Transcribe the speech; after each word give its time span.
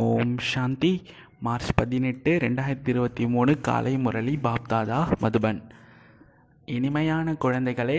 ஓம் 0.00 0.38
சாந்தி. 0.38 0.90
March 1.40 1.72
பதினெட்டு 1.74 2.30
ரெண்டாயிரத்தி 2.38 2.88
இருபத்தி 2.92 3.26
மூணு 3.26 3.60
காலை 3.60 3.98
முரளி 3.98 4.38
பாப்தாதா 4.42 5.00
மதுபன். 5.22 5.60
இனிமையான 6.64 7.34
குழந்தைகளே 7.44 7.98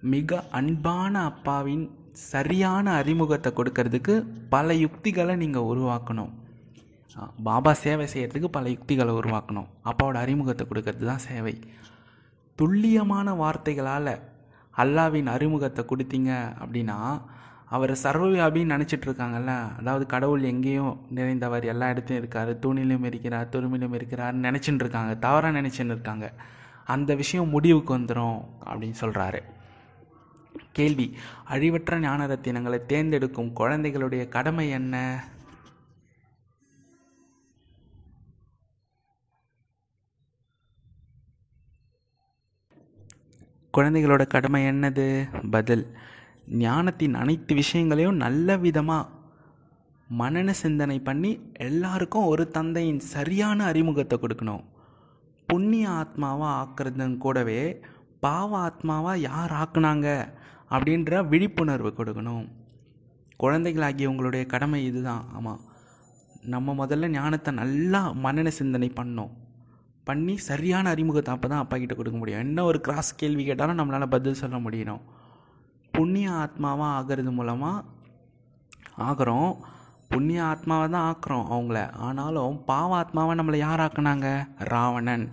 மிக 0.00 0.40
அன்பான 0.50 1.24
அப்பாவின் 1.24 1.84
சரியான 2.12 2.92
அறிமுகத்தை 2.92 3.52
கொடுக்கறதுக்கு 3.52 4.14
பல 4.48 4.74
யுக்திகளை 4.74 5.36
நீங்கள் 5.36 5.68
உருவாக்கணும். 5.72 6.32
பாபா 7.44 7.72
சேவை 7.72 8.06
செய்கிறதுக்கு 8.14 8.50
பல 8.58 8.68
யுக்திகளை 8.68 9.14
உருவாக்கணும். 9.14 9.68
அப்பாவோட 9.84 10.14
அறிமுகத்தை 10.14 10.66
கொடுக்கறது 10.66 11.04
தான் 11.04 11.26
சேவை. 11.30 11.58
துல்லியமான 12.56 13.34
வார்த்தைகளால் 13.34 14.14
அல்லாவின் 14.74 15.28
அறிமுகத்தை 15.36 15.84
கொடுத்தீங்க 15.84 16.32
அப்படின்னா 16.62 17.20
அவர் 17.70 17.92
சர்வவியாபின்னு 18.02 18.74
நினச்சிட்டு 18.74 19.06
இருக்காங்கல்ல 19.06 19.52
அதாவது 19.78 20.06
கடவுள் 20.06 20.42
எங்கேயும் 20.42 21.06
நிறைந்தவர் 21.14 21.64
எல்லா 21.64 21.88
இடத்தையும் 21.88 22.22
இருக்கார் 22.24 22.58
தூணிலும் 22.58 23.04
இருக்கிறார் 23.04 23.48
துருமிலும் 23.48 23.94
இருக்கிறார்னு 23.94 24.46
நினச்சின்னு 24.46 24.82
இருக்காங்க 24.84 25.14
தவறாக 25.14 25.60
நினச்சின்னு 25.60 25.94
இருக்காங்க 25.96 26.32
அந்த 26.84 27.14
விஷயம் 27.14 27.48
முடிவுக்கு 27.48 27.98
வந்துடும் 27.98 28.38
அப்படின்னு 28.66 28.94
சொல்கிறாரு 29.00 29.40
கேள்வி 30.72 31.16
அழிவற்ற 31.50 31.98
ஞான 31.98 32.26
ரத்தினங்களை 32.26 32.86
தேர்ந்தெடுக்கும் 32.86 33.52
குழந்தைகளுடைய 33.52 34.28
கடமை 34.28 34.70
என்ன? 34.70 34.94
குழந்தைகளோட 43.74 44.26
கடமை 44.26 44.64
என்னது? 44.64 45.06
பதில் 45.50 45.84
ஞானத்தின் 46.64 47.14
அனைத்து 47.14 47.52
விஷயங்களையும் 47.54 48.20
நல்ல 48.24 48.56
விதமாக 48.56 49.10
மனன 50.20 50.50
சிந்தனை 50.62 50.98
பண்ணி 51.08 51.30
எல்லாருக்கும் 51.66 52.28
ஒரு 52.32 52.44
தந்தையின் 52.48 53.00
சரியான 53.14 53.58
அறிமுகத்தை 53.70 54.16
கொடுக்கணும். 54.18 54.62
புண்ணிய 55.48 55.88
ஆத்மாவாக 56.00 56.56
ஆக்குறதுன்னு 56.60 57.18
கூடவே 57.24 57.60
பாவ 58.20 58.50
ஆத்மாவாக 58.68 59.24
யார் 59.30 59.52
ஆக்குனாங்க 59.62 60.06
அப்படின்ற 60.70 61.20
விழிப்புணர்வு 61.32 61.90
கொடுக்கணும். 61.98 62.46
குழந்தைகளாகிய 63.36 64.10
உங்களுடைய 64.10 64.44
கடமை 64.46 64.80
இதுதான். 64.86 65.24
ஆமாம் 65.36 65.60
நம்ம 66.54 66.74
முதல்ல 66.80 67.08
ஞானத்தை 67.08 67.52
நல்லா 67.62 68.00
மனன 68.24 68.48
சிந்தனை 68.60 68.90
பண்ணோம் 69.00 69.34
பண்ணி 70.04 70.34
சரியான 70.50 70.90
அறிமுகத்தை 70.94 71.30
அப்போ 71.34 71.48
தான் 71.48 71.62
அப்பா 71.62 71.76
கிட்ட 71.76 71.94
கொடுக்க 71.94 72.18
முடியும். 72.18 72.40
என்ன 72.40 72.64
ஒரு 72.64 72.78
கிராஸ் 72.80 73.10
கேள்வி 73.16 73.44
கேட்டாலும் 73.44 73.78
நம்மளால் 73.80 74.14
பதில் 74.14 74.40
சொல்ல 74.42 74.56
முடியணும். 74.66 75.02
புண்ணிய 75.98 76.30
ஆத்மாவாக 76.30 76.94
ஆகிறது 76.96 77.30
மூலமாக 77.32 77.84
ஆகிறோம். 78.98 79.56
புண்ணிய 80.08 80.44
ஆத்மாவை 80.44 80.88
தான் 80.88 81.16
ஆக்குறோம் 81.16 81.46
அவங்கள. 81.50 81.90
ஆனாலும் 81.90 82.64
பாவ 82.64 82.96
ஆத்மாவை 82.96 83.36
நம்மளை 83.36 83.56
யார் 83.56 83.80
ஆக்குனாங்க? 83.80 84.48
ராவணன். 84.58 85.30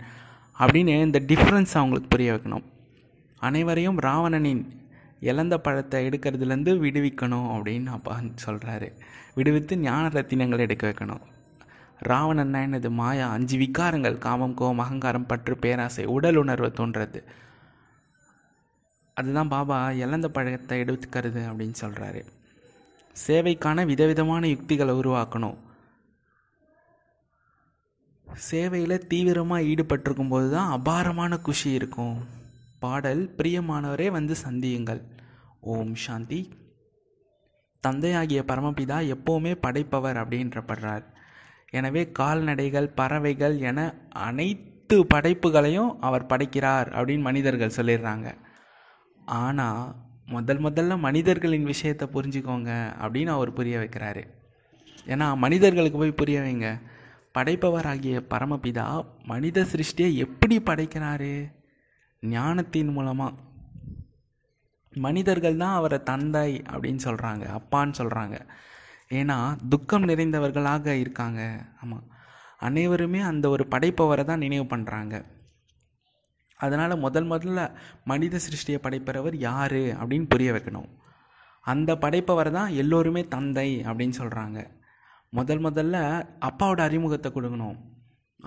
அப்படின்னு 0.58 1.00
இந்த 1.00 1.22
டிஃப்ரென்ஸ் 1.26 1.74
அவங்களுக்கு 1.74 2.08
புரிய 2.08 2.32
வைக்கணும். 2.32 2.64
அனைவரையும் 3.38 3.98
ராவணனின் 3.98 4.80
இழந்த 5.20 5.58
பழத்தை 5.58 6.08
எடுக்கிறதுலேருந்து 6.08 6.72
விடுவிக்கணும் 6.84 7.48
அப்படின்னு 7.56 7.86
அப்பா 7.86 8.20
சொல்கிறாரு 8.44 8.92
விடுவித்து 9.34 9.78
ஞான 9.78 10.08
ரத்தினங்கள் 10.08 10.58
எடுக்க 10.58 10.88
வைக்கணும். 10.88 11.20
ராவணன்னா 12.08 12.58
என்னது? 12.66 12.90
மாயா. 12.90 13.28
அஞ்சு 13.28 13.58
விகாரங்கள். 13.58 14.18
காமம் 14.18 14.54
கோம் 14.54 14.78
அகங்காரம் 14.78 15.26
பற்று 15.26 15.56
பேராசை 15.56 16.04
உடல் 16.04 16.36
உணர்வை 16.36 16.70
தோன்றது 16.70 17.22
அதுதான் 19.16 19.48
பாபா 19.48 19.76
இழந்த 20.04 20.28
பழக்கத்தை 20.28 20.78
எடுத்துக்கிறது 20.84 21.42
அப்படின்னு 21.50 21.76
சொல்கிறாரு 21.82 22.22
சேவைக்கான 23.16 23.86
விதவிதமான 23.86 24.42
யுக்திகளை 24.46 24.94
உருவாக்கணும். 24.94 25.56
சேவையில் 28.26 29.06
தீவிரமாக 29.06 29.66
ஈடுபட்டிருக்கும் 29.70 30.28
போது 30.28 30.50
தான் 30.50 30.70
அபாரமான 30.70 31.38
குஷி 31.38 31.70
இருக்கும். 31.70 32.16
பாடல் 32.78 33.22
பிரியமானவரே 33.38 34.08
வந்து 34.10 34.34
சந்தியுங்கள். 34.44 35.02
ஓம் 35.60 35.94
சாந்தி. 35.94 36.40
தந்தையாகிய 37.80 38.40
பரமபிதா 38.50 38.98
எப்போவுமே 39.14 39.52
படைப்பவர் 39.64 40.16
அப்படின்றப்படுறார். 40.16 41.04
எனவே 41.70 42.02
கால்நடைகள் 42.18 42.94
பறவைகள் 43.00 43.56
என 43.70 43.94
அனைத்து 44.10 44.98
படைப்புகளையும் 45.14 45.92
அவர் 46.00 46.26
படைக்கிறார் 46.26 46.88
அப்படின்னு 46.96 47.26
மனிதர்கள் 47.28 47.76
சொல்லிடுறாங்க. 47.78 48.28
ஆனால் 49.26 49.94
முதல் 50.26 50.60
முதல்ல 50.62 50.98
மனிதர்களின் 50.98 51.64
விஷயத்தை 51.64 52.08
புரிஞ்சுக்கோங்க 52.12 52.70
அப்படின்னு 53.02 53.26
அவர் 53.26 53.52
புரிய 53.52 53.78
வைக்கிறாரு. 53.78 54.22
ஏன்னா 55.06 55.36
மனிதர்களுக்கு 55.36 55.98
போய் 55.98 56.20
புரிய 56.20 56.40
வைங்க. 56.40 56.68
படைப்பவராகிய 57.38 58.16
பரமபிதா 58.30 58.86
மனித 59.24 59.66
சிருஷ்டியை 59.72 60.14
எப்படி 60.14 60.58
படைக்கிறாரு? 60.58 61.52
ஞானத்தின் 62.20 62.92
மூலமாக 62.92 63.34
மனிதர்கள் 64.92 65.56
தான் 65.56 65.74
அவரை 65.74 66.02
தந்தை 66.02 66.62
அப்படின்னு 66.70 67.00
சொல்கிறாங்க 67.04 67.44
அப்பான்னு 67.58 67.94
சொல்கிறாங்க 67.98 68.36
ஏன்னா 69.10 69.56
துக்கம் 69.68 70.08
நிறைந்தவர்களாக 70.08 70.86
இருக்காங்க. 70.86 71.40
ஆமாம் 71.82 72.06
அனைவருமே 72.58 73.20
அந்த 73.20 73.48
ஒரு 73.48 73.66
படைப்பவரை 73.70 74.24
தான் 74.24 74.38
நினைவு 74.38 74.76
பண்ணுறாங்க 74.76 75.14
அதனால் 76.60 77.02
முதல் 77.04 77.28
முதல்ல 77.30 77.60
மனித 78.04 78.40
சிருஷ்டியை 78.44 78.78
படைப்பவர் 78.84 79.36
யார் 79.48 79.80
அப்படின்னு 80.00 80.28
புரிய 80.28 80.52
வைக்கணும். 80.52 80.88
அந்த 81.64 81.90
படைப்பவர் 82.04 82.50
தான் 82.58 82.72
எல்லோருமே 82.82 83.22
தந்தை 83.34 83.68
அப்படின்னு 83.88 84.18
சொல்கிறாங்க 84.18 84.58
முதல் 85.30 85.62
முதல்ல 85.64 85.96
அப்பாவோட 86.48 86.80
அறிமுகத்தை 86.88 87.30
கொடுக்கணும். 87.32 87.76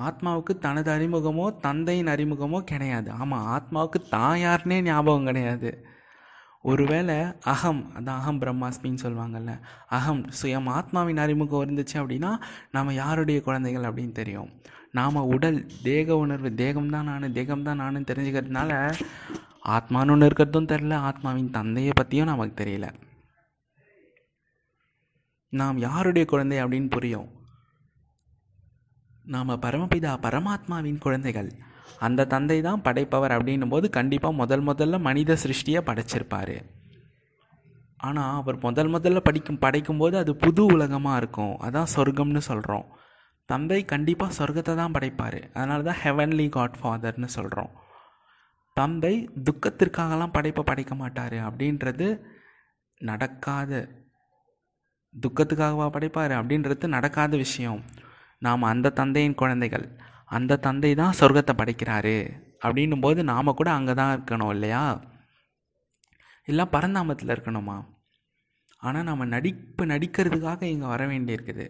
ஆத்மாவுக்கு 0.07 0.53
தனது 0.65 0.89
அறிமுகமோ 0.91 1.45
தந்தையின் 1.59 2.11
அறிமுகமோ 2.15 2.59
கிடையாது. 2.71 3.09
ஆமாம் 3.11 3.47
ஆத்மாவுக்கு 3.55 3.99
தான் 4.09 4.37
யாருனே 4.39 4.77
ஞாபகம் 4.81 5.27
கிடையாது. 5.29 5.71
ஒருவேளை 6.61 7.15
அகம் 7.53 7.81
அதான் 7.97 8.19
அகம் 8.21 8.39
பிரம்மாஸ்மின்னு 8.41 9.03
சொல்லுவாங்கல்ல 9.03 9.51
அகம் 9.97 10.23
சுயம் 10.39 10.67
ஆத்மாவின் 10.77 11.21
அறிமுகம் 11.23 11.63
இருந்துச்சு 11.65 11.95
அப்படின்னா 12.01 12.31
நம்ம 12.71 12.93
யாருடைய 12.93 13.39
குழந்தைகள் 13.41 13.87
அப்படின்னு 13.89 14.11
தெரியும். 14.11 14.49
நாம் 14.91 15.16
உடல் 15.16 15.66
தேக 15.83 16.17
உணர்வு 16.17 16.50
தேகம்தான் 16.50 17.07
நான் 17.09 17.23
தேகம்தான் 17.23 17.73
நான் 17.73 18.07
தெரிஞ்சுக்கிறதுனால 18.11 18.94
ஆத்மான்னு 19.66 20.11
ஒன்று 20.11 20.27
இருக்கிறதும் 20.27 20.69
தெரில 20.72 20.94
ஆத்மாவின் 20.94 21.50
தந்தையை 21.50 21.91
பற்றியும் 21.95 22.27
நமக்கு 22.27 22.63
தெரியல. 22.63 22.88
நாம் 25.53 25.77
யாருடைய 25.77 26.27
குழந்தை 26.27 26.63
அப்படின்னு 26.63 26.89
புரியும்? 26.89 27.29
நாம் 29.25 29.50
பரமபிதா 29.50 30.13
பரமாத்மாவின் 30.22 30.97
குழந்தைகள். 30.97 31.51
அந்த 32.00 32.25
தந்தை 32.25 32.61
தான் 32.61 32.81
படைப்பவர் 32.81 33.31
அப்படின்னும் 33.31 33.69
போது 33.69 33.89
கண்டிப்பாக 33.89 34.35
முதல் 34.35 34.63
முதல்ல 34.63 35.00
மனித 35.00 35.38
சிருஷ்டியை 35.44 35.81
படைச்சிருப்பார். 35.85 36.63
ஆனால் 37.97 38.35
அவர் 38.35 38.57
முதல் 38.57 38.94
முதல்ல 38.94 39.19
படிக்கும் 39.19 39.61
படைக்கும்போது 39.61 40.16
அது 40.16 40.35
புது 40.35 40.66
உலகமாக 40.66 41.17
இருக்கும். 41.17 41.56
அதான் 41.59 41.94
சொர்க்கம்னு 41.95 42.38
சொல்கிறோம் 42.38 42.85
தந்தை 43.51 43.79
கண்டிப்பாக 43.91 44.35
சொர்க்கத்தை 44.39 44.73
தான் 44.79 44.95
படைப்பார். 44.95 45.39
அதனால 45.57 45.79
தான் 45.89 46.01
ஹெவன்லி 46.03 46.47
காட் 46.57 46.75
ஃபாதர்னு 46.81 47.29
சொல்கிறோம் 47.37 47.71
தந்தை 48.77 49.13
துக்கத்திற்காகலாம் 49.47 50.35
படைப்பை 50.35 50.63
படைக்க 50.67 50.93
மாட்டார் 50.95 51.37
அப்படின்றது 51.47 52.07
நடக்காத 53.01 53.81
துக்கத்துக்காகவா 55.15 55.88
படைப்பார் 55.95 56.33
அப்படின்றது 56.39 56.88
நடக்காத 56.95 57.33
விஷயம். 57.45 57.81
நாம் 58.45 58.69
அந்த 58.71 58.93
தந்தையின் 58.99 59.39
குழந்தைகள் 59.41 59.85
அந்த 60.38 60.59
தந்தை 60.65 60.91
தான் 60.99 61.17
சொர்க்கத்தை 61.19 61.53
படைக்கிறாரு 61.59 62.17
அப்படின்னும் 62.65 63.03
போது 63.05 63.19
நாம் 63.31 63.57
கூட 63.59 63.69
அங்கே 63.77 63.93
தான் 63.99 64.13
இருக்கணும் 64.15 64.51
இல்லையா? 64.55 64.83
இல்லை 66.47 66.65
பரந்தாமத்தில் 66.75 67.33
இருக்கணுமா? 67.35 67.77
ஆனால் 68.83 69.07
நம்ம 69.09 69.25
நடிப்பு 69.35 69.83
நடிக்கிறதுக்காக 69.93 70.61
இங்கே 70.73 70.88
வர 70.93 71.03
வேண்டியிருக்குது. 71.07 71.65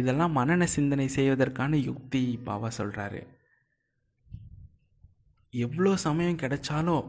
இதெல்லாம் 0.00 0.36
மனன 0.38 0.68
சிந்தனை 0.76 1.06
செய்வதற்கான 1.16 1.78
யுக்தி 1.88 2.22
பாபா 2.48 2.70
சொல்கிறாரு 2.78 3.22
எவ்வளோ 5.54 5.92
சமயம் 6.06 6.40
கிடைச்சாலும் 6.42 7.06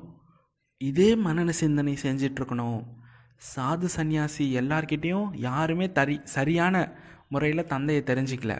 இதே 0.82 1.10
மனன 1.26 1.50
சிந்தனை 1.62 1.94
செஞ்சிட்ருக்கணும். 2.04 2.80
சாது 3.50 3.88
சந்நியாசி 3.96 4.46
எல்லார்கிட்டேயும் 4.62 5.28
யாருமே 5.48 5.88
தரி 5.98 6.16
சரியான 6.36 6.76
முறையில் 7.34 7.70
தந்தையை 7.74 8.02
தெரிஞ்சிக்கல. 8.10 8.54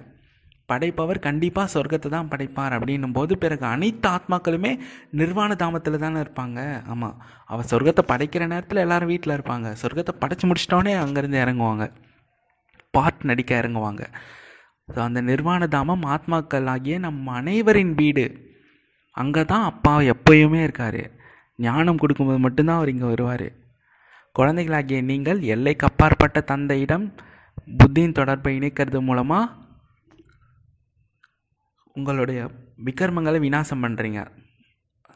படைப்பவர் 0.70 1.20
கண்டிப்பாக 1.26 1.72
சொர்க்கத்தை 1.74 2.10
தான் 2.10 2.30
படைப்பார் 2.34 2.76
அப்படின்னும் 2.78 3.16
போது 3.18 3.34
பிறகு 3.38 3.66
அனைத்து 3.72 4.08
ஆத்மாக்களுமே 4.10 4.72
நிர்வாண 5.20 5.56
தாமத்தில் 5.64 6.04
தானே 6.04 6.20
இருப்பாங்க. 6.26 6.60
ஆமாம் 6.94 7.18
அவள் 7.52 7.70
சொர்க்கத்தை 7.72 8.06
படைக்கிற 8.12 8.46
நேரத்தில் 8.54 8.84
எல்லாரும் 8.86 9.12
வீட்டில் 9.14 9.36
இருப்பாங்க. 9.38 9.70
சொர்க்கத்தை 9.82 10.16
படைச்சி 10.22 10.48
முடிச்சிட்டோன்னே 10.50 10.94
அங்கேருந்து 11.04 11.44
இறங்குவாங்க. 11.46 11.88
பாட் 12.96 13.22
நடிக்க 13.30 13.52
இறங்குவாங்க. 13.62 14.04
ஸோ 14.90 14.98
அந்த 15.08 15.20
நிர்வாண 15.30 15.68
தாமம் 15.76 16.06
ஆத்மாக்கள் 16.14 16.70
ஆகிய 16.74 16.96
நம் 17.06 17.20
அனைவரின் 17.40 17.94
வீடு 18.02 18.26
அங்கே 19.18 19.42
தான் 19.52 19.66
அப்பா 19.72 19.94
எப்பயுமே 20.14 20.60
இருக்கார். 20.68 21.02
ஞானம் 21.60 22.02
கொடுக்கும்போது 22.02 22.40
மட்டும்தான் 22.46 22.80
அவர் 22.80 22.94
இங்கே 22.94 23.08
வருவார். 23.14 23.48
குழந்தைகளாகிய 24.36 25.00
நீங்கள் 25.12 25.40
எல்லைக்கு 25.56 25.86
அப்பாற்பட்ட 25.90 26.40
தந்தையிடம் 26.52 27.06
புத்தியின் 27.80 28.18
தொடர்பை 28.20 28.54
இணைக்கிறது 28.60 29.00
மூலமாக 29.08 29.60
உங்களுடைய 31.96 32.42
விக்ரமங்களை 32.88 33.40
விநாசம் 33.46 33.84
பண்ணுறீங்க 33.84 34.20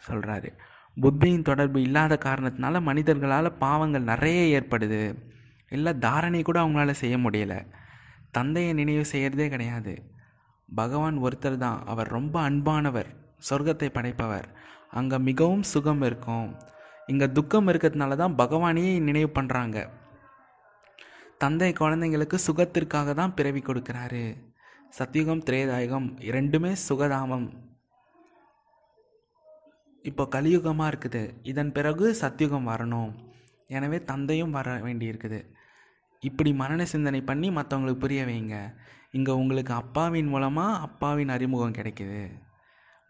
சொல்கிறாரு 0.08 0.50
புத்தியின் 0.98 1.48
தொடர்பு 1.50 1.80
இல்லாத 1.88 2.14
காரணத்தினால 2.26 2.82
மனிதர்களால் 2.90 3.58
பாவங்கள் 3.64 4.10
நிறைய 4.12 4.42
ஏற்படுது. 4.58 5.00
இல்லை 5.76 5.92
தாரணை 6.06 6.42
கூட 6.44 6.58
அவங்களால 6.64 6.94
செய்ய 7.02 7.18
முடியல. 7.18 7.56
தந்தையை 8.38 8.72
நினைவு 8.80 9.06
செய்கிறதே 9.12 9.48
கிடையாது. 9.54 9.94
பகவான் 10.70 11.18
ஒருத்தர் 11.26 11.58
தான். 11.66 11.80
அவர் 11.92 12.10
ரொம்ப 12.18 12.36
அன்பானவர். 12.50 13.10
சொர்க்கத்தை 13.50 13.90
படைப்பவர். 13.98 14.48
அங்கே 15.00 15.18
மிகவும் 15.30 15.66
சுகம் 15.74 16.04
இருக்கும். 16.10 16.50
இங்கே 17.12 17.28
துக்கம் 17.38 17.68
இருக்கிறதுனால 17.68 18.16
தான் 18.16 18.40
பகவானையே 18.42 18.94
நினைவு 19.10 19.30
பண்ணுறாங்க 19.38 19.80
தந்தை 21.44 21.70
குழந்தைங்களுக்கு 21.80 22.38
சுகத்திற்காக 22.48 23.14
தான் 23.14 23.34
பிறவி 23.38 23.62
கொடுக்குறாரு. 23.66 24.24
சத்தியுகம் 24.98 25.42
திரேதாயுகம் 25.48 26.08
இரண்டுமே 26.28 26.72
சுகதாமம். 26.90 27.48
இப்போ 30.06 30.24
கலியுகமாக 30.36 30.92
இருக்குது. 30.92 31.24
இதன் 31.52 31.72
பிறகு 31.78 32.06
சத்தியுகம் 32.22 32.70
வரணும். 32.72 33.12
எனவே 33.76 33.98
தந்தையும் 34.12 34.56
வர 34.58 34.76
வேண்டியிருக்குது. 34.86 35.40
இப்படி 36.30 36.52
மரண 36.62 36.82
சிந்தனை 36.94 37.22
பண்ணி 37.30 37.48
மற்றவங்களுக்கு 37.50 38.04
புரிய 38.04 38.22
வைங்க. 38.26 38.56
இங்கே 39.12 39.34
உங்களுக்கு 39.42 39.74
அப்பாவின் 39.74 40.32
மூலமாக 40.34 40.82
அப்பாவின் 40.88 41.34
அறிமுகம் 41.36 41.78
கிடைக்குது. 41.80 42.24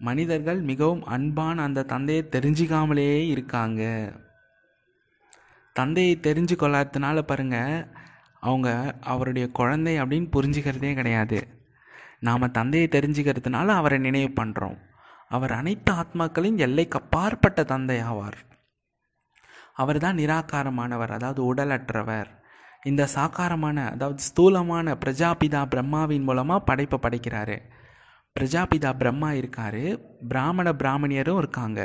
மனிதர்கள் 0.02 0.60
மிகவும் 0.72 1.04
அன்பான 1.16 1.64
அந்த 1.64 1.88
தந்தையை 1.94 2.24
தெரிஞ்சிக்காமலேயே 2.32 3.20
இருக்காங்க. 3.28 3.84
தந்தையை 5.76 6.16
தெரிஞ்சு 6.28 6.56
கொள்ளாததுனால 6.58 7.22
பாருங்கள் 7.22 7.78
அவங்க 8.48 8.70
அவருடைய 9.12 9.46
குழந்தை 9.60 9.94
அப்படின்னு 10.02 10.28
புரிஞ்சுக்கிறதே 10.36 10.92
கிடையாது. 10.94 11.40
நாம் 12.20 12.56
தந்தையை 12.58 12.88
தெரிஞ்சுக்கிறதுனால 12.92 13.68
அவரை 13.80 13.98
நினைவு 14.08 14.32
பண்ணுறோம் 14.42 14.78
அவர் 15.36 15.54
அனைத்து 15.60 15.92
ஆத்மாக்களின் 15.94 16.58
எல்லைக்கு 16.66 16.98
அப்பாற்பட்ட 17.00 17.60
தந்தை 17.64 17.98
ஆவார். 18.12 18.40
அவர் 19.82 19.98
தான் 19.98 20.20
நிராகாரமானவர் 20.22 21.14
அதாவது 21.18 21.42
உடலற்றவர். 21.50 22.30
இந்த 22.90 23.04
சாக்காரமான 23.16 23.78
அதாவது 23.94 24.22
ஸ்தூலமான 24.30 24.96
பிரஜாபிதா 25.04 25.62
பிரம்மாவின் 25.74 26.26
மூலமாக 26.30 26.66
படைப்பை 26.70 26.98
படைக்கிறாரு. 27.06 27.58
பிரஜாபிதா 28.36 28.90
பிரம்மா 29.02 29.30
இருக்காரு. 29.42 29.84
பிராமண 30.32 30.68
பிராமணியரும் 30.82 31.40
இருக்காங்க. 31.44 31.80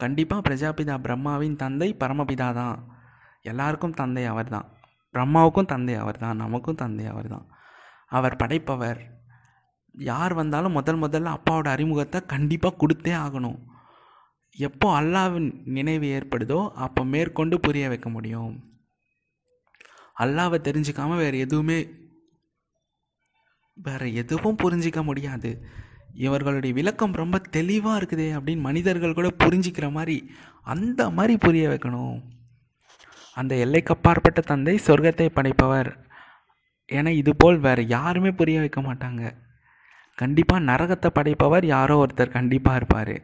கண்டிப்பாக 0.00 0.44
பிரஜாபிதா 0.48 0.94
பிரம்மாவின் 1.06 1.56
தந்தை 1.62 1.88
பரமபிதா 2.02 2.48
தான். 2.60 2.78
எல்லாருக்கும் 3.50 3.98
தந்தை 4.00 4.24
அவர் 4.32 4.52
தான் 4.56 4.68
பிரம்மாவுக்கும் 5.14 5.70
தந்தை 5.72 5.94
அவர் 6.02 6.22
தான் 6.22 6.40
நமக்கும் 6.42 6.80
தந்தை 6.82 7.04
அவர் 7.12 7.28
தான் 7.34 7.46
அவர் 8.16 8.40
படைப்பவர். 8.42 9.00
யார் 9.94 10.32
வந்தாலும் 10.40 10.76
முதல் 10.78 11.02
முதல்ல 11.02 11.34
அப்பாவோட 11.36 11.68
அறிமுகத்தை 11.76 12.20
கண்டிப்பாக 12.32 12.78
கொடுத்தே 12.80 13.12
ஆகணும். 13.24 13.58
எப்போ 14.58 14.88
அல்லாவின் 15.00 15.48
நினைவு 15.76 16.06
ஏற்படுதோ 16.16 16.60
அப்போ 16.86 17.02
மேற்கொண்டு 17.14 17.56
புரிய 17.66 17.88
வைக்க 17.92 18.08
முடியும். 18.16 18.54
அல்லாவை 20.18 20.58
தெரிஞ்சுக்காம 20.58 21.16
வேறு 21.16 21.38
எதுவுமே 21.38 21.78
வேறு 23.76 24.14
எதுவும் 24.14 24.56
புரிஞ்சிக்க 24.62 25.02
முடியாது. 25.02 25.66
இவர்களுடைய 26.14 26.74
விளக்கம் 26.74 27.12
ரொம்ப 27.12 27.38
தெளிவாக 27.38 28.00
இருக்குதே 28.00 28.28
அப்படின்னு 28.38 28.60
மனிதர்கள் 28.60 29.14
கூட 29.14 29.28
புரிஞ்சிக்கிற 29.38 29.90
மாதிரி 29.90 30.30
அந்த 30.62 31.10
மாதிரி 31.10 31.38
புரிய 31.38 31.68
வைக்கணும். 31.68 32.22
அந்த 33.34 33.54
எல்லைக்கப்பாற்பட்ட 33.54 34.40
தந்தை 34.40 34.80
சொர்க்கத்தை 34.86 35.28
படைப்பவர். 35.28 36.06
ஏன்னா 36.92 37.08
இதுபோல் 37.08 37.58
வேறு 37.58 37.86
யாருமே 37.86 38.30
புரிய 38.30 38.58
வைக்க 38.58 38.80
மாட்டாங்க. 38.80 39.32
கண்டிப்பாக 40.16 40.64
நரகத்தை 40.64 41.06
படைப்பவர் 41.06 41.64
யாரோ 41.66 42.06
ஒருத்தர் 42.06 42.30
கண்டிப்பாக 42.30 42.76
இருப்பார். 42.76 43.14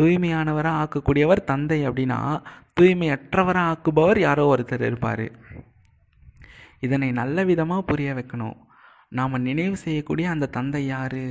தூய்மையானவராக 0.00 0.80
ஆக்கக்கூடியவர் 0.82 1.44
தந்தை 1.44 1.88
அப்படின்னா 1.88 2.44
தூய்மையற்றவராக 2.80 3.72
ஆக்குபவர் 3.72 4.18
யாரோ 4.18 4.56
ஒருத்தர் 4.56 4.80
இருப்பார். 4.80 5.26
இதனை 6.82 7.12
நல்ல 7.12 7.44
விதமாக 7.44 7.82
புரிய 7.82 8.14
வைக்கணும். 8.14 8.58
நாம் 9.08 9.42
நினைவு 9.42 9.76
செய்யக்கூடிய 9.76 10.26
அந்த 10.30 10.46
தந்தை 10.46 10.86
யார்? 10.86 11.22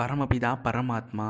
பரமபிதா 0.00 0.50
பரமாத்மா. 0.64 1.28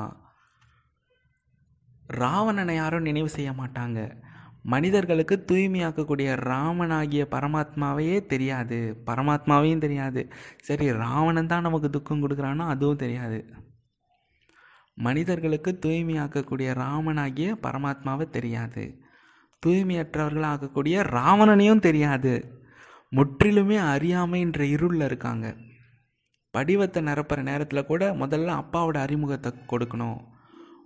ராவணனை 2.07 2.75
யாரும் 2.75 3.03
நினைவு 3.03 3.29
செய்ய 3.29 3.51
மாட்டாங்க. 3.53 4.27
மனிதர்களுக்கு 4.63 5.45
தூய்மையாக்கக்கூடிய 5.53 6.29
ராமனாகிய 6.37 7.25
பரமாத்மாவையே 7.31 8.27
தெரியாது. 8.27 9.03
பரமாத்மாவையும் 9.07 9.79
தெரியாது. 9.79 10.23
சரி 10.59 10.93
ராவணன் 10.93 11.47
தான் 11.47 11.63
நமக்கு 11.63 11.91
துக்கம் 11.91 12.23
கொடுக்குறானோ 12.23 12.67
அதுவும் 12.67 12.97
தெரியாது. 12.97 13.41
மனிதர்களுக்கு 14.95 15.79
தூய்மையாக்கக்கூடிய 15.87 16.71
ராமனாகிய 16.85 17.51
பரமாத்மாவை 17.63 18.31
தெரியாது. 18.31 18.87
தூய்மையற்றவர்களாக 19.67 20.51
ஆக்கக்கூடிய 20.51 21.03
ராவணனையும் 21.03 21.81
தெரியாது. 21.81 22.63
முற்றிலுமே 23.17 23.79
அறியாமைன்ற 23.79 24.61
இருளில் 24.61 25.03
இருக்காங்க. 25.03 25.57
படிவத்தை 26.59 27.01
நிரப்புற 27.01 27.43
நேரத்தில் 27.43 27.87
கூட 27.87 28.13
முதல்ல 28.15 28.65
அப்பாவோட 28.65 28.97
அறிமுகத்தை 28.97 29.53
கொடுக்கணும். 29.67 30.25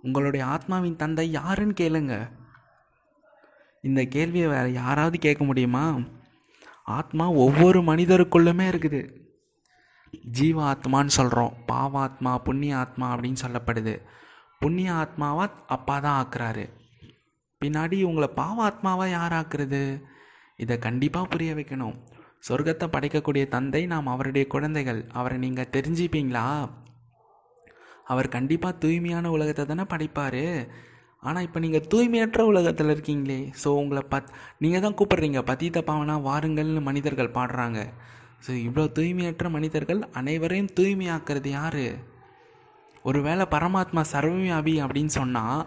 உங்களுடைய 0.01 0.45
ஆத்மாவின் 0.45 0.95
தந்தை 0.95 1.31
யாருன்னு 1.31 1.73
கேளுங்க. 1.79 2.29
இந்த 3.81 4.03
கேள்வியை 4.03 4.47
வேறு 4.47 4.73
யாராவது 4.73 5.19
கேட்க 5.19 5.43
முடியுமா? 5.43 5.99
ஆத்மா 6.83 7.31
ஒவ்வொரு 7.31 7.81
மனிதருக்குள்ளுமே 7.81 8.65
இருக்குது. 8.69 9.09
ஜீவ 10.23 10.73
ஆத்மான்னு 10.73 11.05
சொல்கிறோம் 11.05 11.53
பாவாத்மா 11.71 12.37
புண்ணிய 12.37 12.77
ஆத்மா 12.77 13.15
அப்படின்னு 13.15 13.35
சொல்லப்படுது. 13.45 14.01
புண்ணிய 14.59 14.91
ஆத்மாவா 14.91 15.49
அப்பா 15.67 15.99
தான் 15.99 16.25
ஆக்குறாரு. 16.25 16.69
பின்னாடி 17.63 17.97
உங்களை 18.09 18.29
பாவாத்மாவாக 18.41 19.13
யார் 19.17 19.35
ஆக்குறது 19.39 19.83
இதை 20.63 20.75
கண்டிப்பாக 20.87 21.31
புரிய 21.33 21.51
வைக்கணும். 21.59 21.97
சொர்க்கத்தை 22.47 22.87
படைக்கக்கூடிய 22.95 23.43
தந்தை 23.55 23.81
நாம் 23.91 24.13
அவருடைய 24.13 24.45
குழந்தைகள். 24.53 25.01
அவரை 25.19 25.37
நீங்கள் 25.43 25.73
தெரிஞ்சுப்பீங்களா? 25.75 26.47
அவர் 28.11 28.27
கண்டிப்பாக 28.37 28.79
தூய்மையான 28.83 29.29
உலகத்தை 29.35 29.63
தானே 29.65 29.85
படைப்பார். 29.93 30.43
ஆனால் 31.27 31.45
இப்போ 31.47 31.59
நீங்கள் 31.65 31.85
தூய்மையற்ற 31.91 32.41
உலகத்தில் 32.51 32.91
இருக்கீங்களே. 32.93 33.39
ஸோ 33.61 33.69
உங்களை 33.81 34.01
பத் 34.13 34.31
நீங்கள் 34.63 34.83
தான் 34.85 34.97
கூப்பிட்றீங்க. 34.99 35.41
பதீத 35.51 35.83
பாவனா 35.89 36.15
வாருங்கள்னு 36.29 36.81
மனிதர்கள் 36.89 37.35
பாடுறாங்க. 37.37 37.81
ஸோ 38.45 38.51
இவ்வளோ 38.65 38.85
தூய்மையற்ற 38.97 39.49
மனிதர்கள் 39.49 40.01
அனைவரையும் 40.19 40.73
தூய்மையாக்குறது 40.79 41.51
யார்? 41.59 41.85
ஒருவேளை 43.09 43.45
பரமாத்மா 43.55 44.01
சர்வவியாபி 44.13 44.73
அப்படின்னு 44.83 45.13
சொன்னால் 45.19 45.63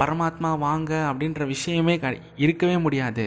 பரமாத்மா 0.00 0.50
வாங்க 0.66 0.92
அப்படின்ற 1.10 1.44
விஷயமே 1.54 1.94
க 2.02 2.16
இருக்கவே 2.44 2.76
முடியாது. 2.86 3.26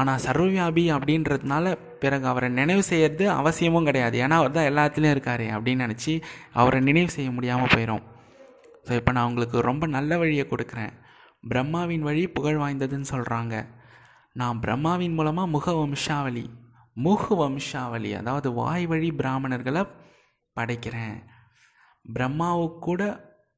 ஆனால் 0.00 0.22
சர்வவியாபி 0.24 0.84
அப்படின்றதுனால 0.96 1.66
பிறகு 2.02 2.26
அவரை 2.32 2.48
நினைவு 2.58 2.82
செய்கிறது 2.88 3.24
அவசியமும் 3.38 3.86
கிடையாது. 3.88 4.16
ஏன்னா 4.24 4.36
அவர் 4.40 4.56
தான் 4.56 4.68
எல்லாத்துலேயும் 4.70 5.14
இருக்கார் 5.16 5.44
அப்படின்னு 5.56 5.84
நினச்சி 5.86 6.12
அவரை 6.60 6.80
நினைவு 6.88 7.10
செய்ய 7.16 7.30
முடியாமல் 7.36 7.72
போயிடும் 7.74 8.04
ஸோ 8.88 8.92
இப்போ 8.98 9.12
நான் 9.16 9.28
உங்களுக்கு 9.30 9.60
ரொம்ப 9.68 9.84
நல்ல 9.94 10.18
வழியை 10.22 10.44
கொடுக்குறேன். 10.50 10.92
பிரம்மாவின் 11.52 12.04
வழி 12.08 12.22
புகழ் 12.36 12.60
வாய்ந்ததுன்னு 12.62 13.08
சொல்கிறாங்க 13.14 13.54
நான் 14.40 14.60
பிரம்மாவின் 14.64 15.16
மூலமாக 15.18 15.52
முக 15.54 15.72
வம்சாவளி 15.80 16.44
முகு 17.06 17.32
வம்சாவளி 17.40 18.10
அதாவது 18.20 18.48
வாய் 18.60 18.84
வழி 18.92 19.08
பிராமணர்களை 19.20 19.82
படைக்கிறேன். 20.56 21.16
பிரம்மாவுக்கு 22.16 22.78
கூட 22.88 23.02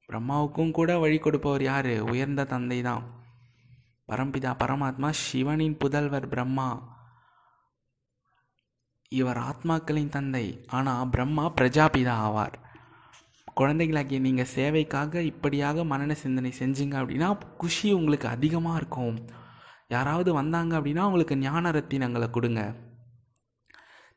பிரம்மாவுக்கும் 0.09 0.71
கூட 0.71 0.99
வழி 0.99 1.19
கொடுப்பவர் 1.19 1.63
யார்? 1.63 1.95
உயர்ந்த 2.03 2.45
தந்தை 2.45 2.83
தான் 2.83 3.03
பரம்பிதா 4.09 4.53
பரமாத்மா 4.63 5.09
சிவனின் 5.11 5.77
புதல்வர் 5.85 6.27
பிரம்மா. 6.27 6.69
இவர் 9.09 9.37
ஆத்மாக்களின் 9.37 10.09
தந்தை. 10.09 10.65
ஆனால் 10.67 11.09
பிரம்மா 11.09 11.53
பிரஜாபிதா 11.57 12.15
ஆவார். 12.27 12.57
குழந்தைகளாகிய 13.55 14.19
நீங்கள் 14.21 14.53
சேவைக்காக 14.55 15.21
இப்படியாக 15.21 15.85
மனன 15.85 16.13
சிந்தனை 16.13 16.53
செஞ்சீங்க 16.59 16.97
அப்படின்னா 17.01 17.29
குஷி 17.57 17.93
உங்களுக்கு 17.93 18.29
அதிகமாக 18.29 18.77
இருக்கும். 18.77 19.17
யாராவது 19.89 20.33
வந்தாங்க 20.33 20.81
அப்படின்னா 20.81 21.03
அவங்களுக்கு 21.07 21.37
ஞான 21.37 21.71
ரத்தினங்களை 21.71 22.31
கொடுங்க. 22.31 22.63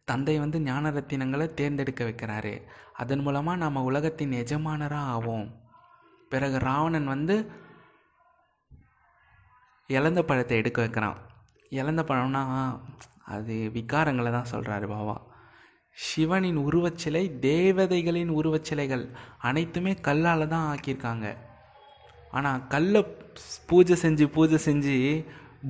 தந்தை 0.03 0.39
வந்து 0.39 0.62
ஞான 0.62 0.91
ரத்தினங்களை 0.91 1.53
தேர்ந்தெடுக்க 1.53 2.03
வைக்கிறாரு. 2.05 2.62
அதன் 2.93 3.19
மூலமாக 3.19 3.57
நாம் 3.57 3.88
உலகத்தின் 3.89 4.31
எஜமானராக 4.31 5.12
ஆவோம். 5.15 5.50
பிறகு 6.34 6.58
ராவணன் 6.68 7.12
வந்து 7.14 7.36
இழந்த 9.98 10.20
பழத்தை 10.30 10.58
எடுக்க 10.62 10.80
வைக்கிறான். 10.82 11.18
இழந்த 11.80 12.02
பழம்னா 12.10 12.42
அது 13.36 13.56
விகாரங்களை 13.76 14.32
தான் 14.36 14.52
சொல்கிறாரு 14.54 14.88
பாபா 14.94 15.16
சிவனின் 15.98 16.60
உருவச்சிலை 16.68 17.24
தேவதைகளின் 17.46 18.32
உருவச்சிலைகள் 18.40 19.06
அனைத்துமே 19.48 19.94
கல்லால் 20.08 20.52
தான் 20.54 20.68
ஆக்கியிருக்காங்க. 20.72 21.28
ஆனால் 22.38 22.66
கல்லை 22.74 23.02
பூஜை 23.70 23.96
செஞ்சு 24.04 24.26
பூஜை 24.36 24.60
செஞ்சு 24.68 24.96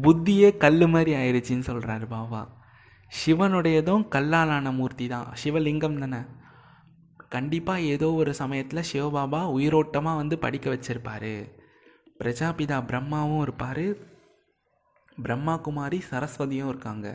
புத்தியே 0.03 0.50
கல் 0.63 0.88
மாதிரி 0.96 1.12
ஆயிடுச்சின்னு 1.22 1.70
சொல்கிறாரு 1.70 2.06
பாபா 2.15 2.41
சிவனுடையதும் 3.12 4.03
கல்லாலான 4.15 4.72
மூர்த்தி 4.80 5.06
தான். 5.13 5.27
சிவலிங்கம் 5.41 6.00
தானே. 6.03 6.22
கண்டிப்பாக 7.31 7.89
ஏதோ 7.93 8.07
ஒரு 8.13 8.31
சமயத்தில் 8.33 8.88
சிவபாபா 8.91 9.41
உயிரோட்டமாக 9.57 10.21
வந்து 10.21 10.35
படிக்க 10.38 10.67
வச்சிருப்பாரு. 10.69 11.35
பிரஜாபிதா 12.19 12.77
பிரம்மாவும் 12.85 13.41
இருப்பார். 13.41 13.85
பிரம்மா 15.17 15.55
குமாரி 15.57 16.00
சரஸ்வதியும் 16.11 16.71
இருக்காங்க. 16.71 17.07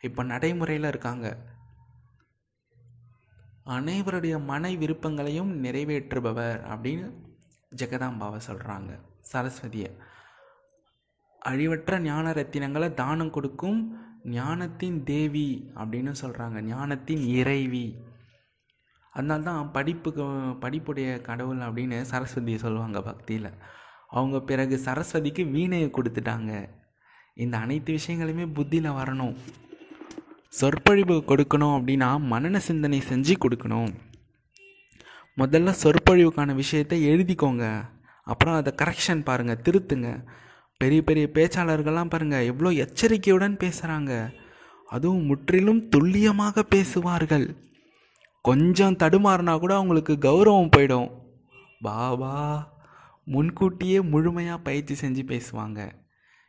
இப்போ 0.00 0.22
நடைமுறையில் 0.24 0.88
இருக்காங்க. 0.88 1.26
அனைவருடைய 3.76 4.44
மனை 4.44 4.76
விருப்பங்களையும் 4.76 5.50
நிறைவேற்றுபவர் 5.64 6.60
அப்படின்னு 6.72 7.08
ஜெகதாம்பாவை 7.76 8.38
சொல்கிறாங்க 8.48 8.92
சரஸ்வதியை. 9.32 9.90
அழிவற்ற 11.42 11.98
ஞான 12.00 12.30
ரத்தினங்களை 12.30 12.88
தானம் 12.94 13.30
கொடுக்கும் 13.30 13.80
ஞானத்தின் 14.24 14.98
தேவி 15.04 15.48
அப்படின்னு 15.74 16.12
சொல்கிறாங்க 16.22 16.60
ஞானத்தின் 16.60 17.24
இறைவி. 17.30 17.86
அதனால 19.18 19.42
தான் 19.48 19.70
படிப்புக்கு 19.76 20.24
படிப்புடைய 20.64 21.10
கடவுள் 21.28 21.60
அப்படின்னு 21.66 21.98
சரஸ்வதியை 22.12 22.58
சொல்லுவாங்க 22.64 22.98
பக்தியில். 23.08 23.48
அவங்க 24.18 24.36
பிறகு 24.50 24.76
சரஸ்வதிக்கு 24.84 25.42
வீணையை 25.54 25.88
கொடுத்துட்டாங்க. 25.96 26.52
இந்த 27.44 27.54
அனைத்து 27.64 27.96
விஷயங்களுமே 27.98 28.44
புத்தியில் 28.58 28.96
வரணும். 29.00 29.34
சொற்பொழிவு 30.58 31.16
கொடுக்கணும் 31.30 31.74
அப்படின்னா 31.78 32.08
மனன 32.32 32.60
சிந்தனை 32.68 32.98
செஞ்சு 33.10 33.34
கொடுக்கணும். 33.44 33.90
முதல்ல 35.40 35.74
சொற்பொழிவுக்கான 35.82 36.54
விஷயத்தை 36.62 36.98
எழுதிக்கோங்க. 37.10 37.64
அப்புறம் 38.32 38.56
அதை 38.60 38.70
கரெக்ஷன் 38.82 39.26
பாருங்கள் 39.28 39.62
திருத்துங்க. 39.66 40.08
பெரிய 40.80 41.02
பெரிய 41.08 41.26
பேச்சாளர்கள்லாம் 41.36 42.12
பாருங்கள் 42.14 42.48
எவ்வளோ 42.50 42.70
எச்சரிக்கையுடன் 42.84 43.56
பேசுகிறாங்க 43.62 44.12
அதுவும் 44.96 45.28
முற்றிலும் 45.30 45.80
துல்லியமாக 45.94 46.62
பேசுவார்கள். 46.74 47.46
கொஞ்சம் 48.42 48.96
தடுமாறினா 48.96 49.58
கூட 49.58 49.74
அவங்களுக்கு 49.74 50.12
கௌரவம் 50.12 50.70
போயிடும். 50.76 51.22
பாபா 51.80 52.76
முன்கூட்டியே 53.24 54.00
முழுமையாக 54.00 54.62
பயிற்சி 54.62 55.06
செஞ்சு 55.06 55.24
பேசுவாங்க. 55.26 55.92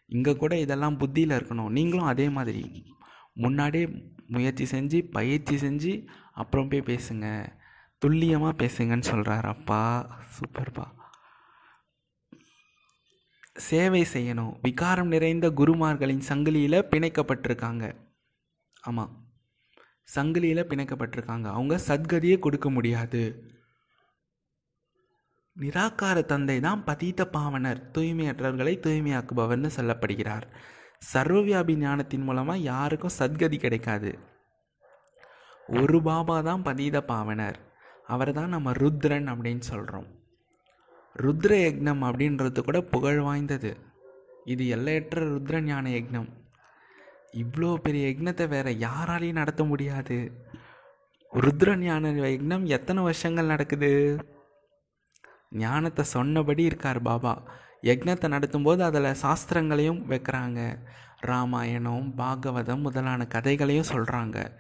இங்கே 0.06 0.36
கூட 0.36 0.60
இதெல்லாம் 0.60 0.98
புத்தியில் 0.98 1.38
இருக்கணும். 1.38 1.70
நீங்களும் 1.70 2.06
அதே 2.06 2.30
மாதிரி. 2.30 2.86
முன்னாடியே 3.34 3.90
முயற்சி 4.28 4.64
செஞ்சு 4.64 5.12
பயிற்சி 5.12 5.56
செஞ்சு 5.56 6.08
அப்புறம் 6.34 6.68
போய் 6.68 6.82
பேசுங்க. 6.82 7.58
துல்லியமாக 7.98 8.66
பேசுங்கன்னு 8.66 9.02
சொல்கிறார் 9.02 9.46
அப்பா. 9.46 10.08
சூப்பர்ப்பா. 10.36 10.86
சேவை 13.54 14.08
செய்யணும். 14.14 14.58
விகாரம் 14.62 15.08
நிறைந்த 15.08 15.50
குருமார்களின் 15.50 16.24
சங்கிலியில் 16.30 16.88
பிணைக்கப்பட்டிருக்காங்க. 16.92 17.96
ஆமாம் 18.82 19.29
சங்கிலியில் 20.16 20.70
பிணைக்கப்பட்டிருக்காங்க. 20.70 21.48
அவங்க 21.58 21.76
சத்கதியை 21.88 22.40
கொடுக்க 22.40 22.70
முடியாது. 22.70 23.24
நிராகார 25.56 26.18
தந்தை 26.26 26.60
தான் 26.60 26.84
பதீத்த 26.88 27.22
பாவனர் 27.36 27.80
தூய்மையற்றவர்களை 27.96 28.74
தூய்மையாக்குபவர்னு 28.86 29.70
சொல்லப்படுகிறார். 29.78 30.46
சர்வவியாபி 31.14 31.74
ஞானத்தின் 31.78 32.26
மூலமாக 32.28 32.66
யாருக்கும் 32.72 33.18
சத்கதி 33.20 33.58
கிடைக்காது. 33.60 34.12
ஒரு 35.70 35.98
பாபா 36.02 36.38
தான் 36.42 36.64
பதீத 36.64 36.98
பாவனர். 37.12 37.60
அவர் 38.06 38.32
தான் 38.34 38.54
நம்ம 38.56 38.72
ருத்ரன் 38.72 39.28
அப்படின்னு 39.34 39.66
சொல்கிறோம் 39.72 40.08
ருத்ர 41.16 41.54
யக்னம் 41.66 42.02
அப்படின்றது 42.08 42.60
கூட 42.64 42.80
புகழ் 42.94 43.20
வாய்ந்தது. 43.20 43.72
இது 44.46 44.64
எல்லையற்ற 44.76 45.22
ருத்ர 45.32 45.62
ஞான 45.62 45.90
யக்னம். 45.90 46.30
இவ்வளோ 47.34 47.76
பெரிய 47.76 48.10
யக்னத்தை 48.10 48.48
வேற 48.48 48.72
யாராலையும் 48.72 49.40
நடத்த 49.42 49.64
முடியாது. 49.64 50.32
ருத்ர 51.34 51.76
ஞான 51.78 52.12
யக்னம் 52.12 52.66
எத்தனை 52.66 53.04
வருஷங்கள் 53.04 53.46
நடக்குது? 53.46 54.18
ஞானத்தை 55.50 56.06
சொன்னபடி 56.06 56.64
இருக்கார் 56.64 57.02
பாபா. 57.02 57.44
யக்னத்தை 57.84 58.28
நடத்தும்போது 58.36 58.80
அதில் 58.80 59.20
சாஸ்திரங்களையும் 59.22 60.02
வைக்கிறாங்க. 60.10 60.80
ராமாயணம் 61.20 62.14
பாகவதம் 62.18 62.82
முதலான 62.82 63.26
கதைகளையும் 63.26 63.92
சொல்கிறாங்க 63.92 64.58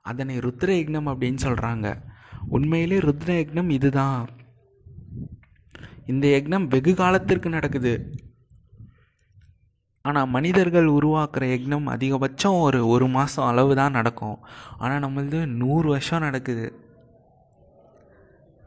அதனை 0.00 0.38
ருத்ர 0.38 0.68
யக்னம் 0.80 1.10
அப்படின்னு 1.10 1.40
சொல்கிறாங்க 1.42 2.02
உண்மையிலே 2.48 2.98
ருத்ர 2.98 3.30
யக்னம் 3.40 3.70
இதுதான். 3.70 4.28
இந்த 6.06 6.26
யக்னம் 6.26 6.66
வெகு 6.66 6.94
காலத்திற்கு 6.94 7.48
நடக்குது. 7.48 8.14
ஆனால் 10.04 10.30
மனிதர்கள் 10.34 10.86
உருவாக்குற 10.86 11.44
யக்னம் 11.52 11.88
அதிகபட்சம் 11.94 12.60
ஒரு 12.60 12.78
ஒரு 12.88 13.06
மாதம் 13.08 13.46
அளவு 13.46 13.74
தான் 13.74 13.92
நடக்கும் 13.92 14.38
ஆனால் 14.78 15.02
நம்மளது 15.04 15.46
நூறு 15.46 15.88
வருஷம் 15.88 16.24
நடக்குது. 16.26 16.66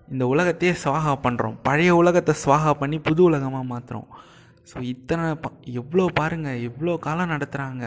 இந்த 0.08 0.28
உலகத்தையே 0.28 0.74
சுவாகா 0.84 1.14
பண்ணுறோம் 1.26 1.58
பழைய 1.64 1.96
உலகத்தை 1.96 2.34
சுவாகா 2.44 2.72
பண்ணி 2.72 3.00
புது 3.00 3.24
உலகமாக 3.24 3.70
மாற்றுறோம் 3.72 4.10
ஸோ 4.72 4.78
இத்தனை 4.82 5.36
ப 5.36 5.52
எவ்வளோ 5.82 6.06
பாருங்கள் 6.20 6.62
எவ்வளோ 6.62 6.98
காலம் 6.98 7.32
நடத்துகிறாங்க 7.34 7.86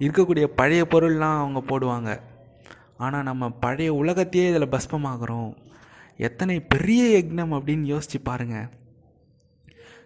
இருக்கக்கூடிய 0.00 0.44
பழைய 0.60 0.82
பொருள்லாம் 0.92 1.40
அவங்க 1.40 1.60
போடுவாங்க. 1.70 2.10
ஆனால் 2.96 3.22
நம்ம 3.22 3.48
பழைய 3.64 3.94
உலகத்தையே 3.94 4.48
இதில் 4.50 4.72
பஸ்பமாகறோம் 4.74 5.52
எத்தனை 6.16 6.56
பெரிய 6.60 7.02
யக்னம் 7.16 7.54
அப்படின்னு 7.56 7.82
யோசித்து 7.82 8.20
பாருங்கள் 8.20 8.68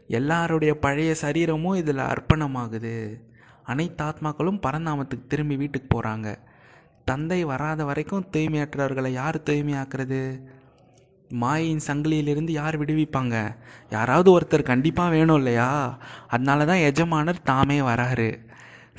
எல்லாருடைய 0.09 0.75
பழைய 0.75 1.15
சரீரமும் 1.23 1.79
இதில் 1.81 2.09
அர்ப்பணமாகுது. 2.12 2.95
அனைத்து 3.65 4.05
ஆத்மாக்களும் 4.05 4.61
பரந்தாமத்துக்கு 4.67 5.27
திரும்பி 5.27 5.57
வீட்டுக்கு 5.57 5.88
போகிறாங்க 5.95 6.29
தந்தை 7.05 7.45
வராத 7.45 7.85
வரைக்கும் 7.85 8.29
தூய்மையற்றவர்களை 8.33 9.11
யார் 9.12 9.37
தூய்மையாக்குறது? 9.50 10.23
மாயின் 11.31 11.83
சங்கிலியிலிருந்து 11.87 12.53
யார் 12.53 12.77
விடுவிப்பாங்க? 12.81 13.37
யாராவது 13.91 14.29
ஒருத்தர் 14.37 14.71
கண்டிப்பாக 14.71 15.11
வேணும் 15.11 15.37
இல்லையா? 15.37 15.99
அதனால 16.29 16.65
தான் 16.65 16.85
எஜமானர் 16.91 17.43
தாமே 17.43 17.79
வராரு. 17.81 18.31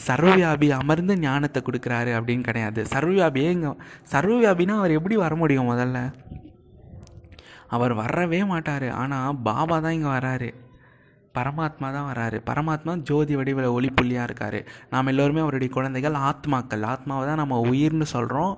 சர்வவியாபி 0.07 0.67
அமர்ந்து 0.79 1.19
ஞானத்தை 1.19 1.63
கொடுக்குறாரு 1.63 2.11
அப்படின்னு 2.17 2.41
கிடையாது. 2.41 2.81
சர்வவியாபியே 2.93 3.49
இங்கே 3.57 3.71
சர்வவியாபின்னா 4.13 4.75
அவர் 4.81 4.97
எப்படி 4.97 5.15
வர 5.15 5.35
முடியும் 5.35 5.71
முதல்ல? 5.71 5.99
அவர் 7.67 7.93
வரவே 7.93 8.43
மாட்டார். 8.43 8.89
ஆனால் 8.91 9.37
பாபா 9.47 9.79
தான் 9.79 9.91
இங்கே 9.91 10.11
வராரு. 10.17 10.49
பரமாத்மா 11.35 11.87
தான் 11.95 12.09
வராரு. 12.11 12.37
பரமாத்மா 12.45 12.93
ஜோதி 13.09 13.35
வடிவில் 13.35 13.73
ஒளிப்புள்ளியாக 13.75 14.27
இருக்கார். 14.29 14.59
நாம் 14.89 15.07
எல்லோருமே 15.07 15.39
அவருடைய 15.39 15.73
குழந்தைகள் 15.73 16.17
ஆத்மாக்கள். 16.29 16.83
ஆத்மாவை 16.83 17.25
தான் 17.27 17.41
நம்ம 17.43 17.57
உயிர்னு 17.69 18.07
சொல்கிறோம் 18.15 18.53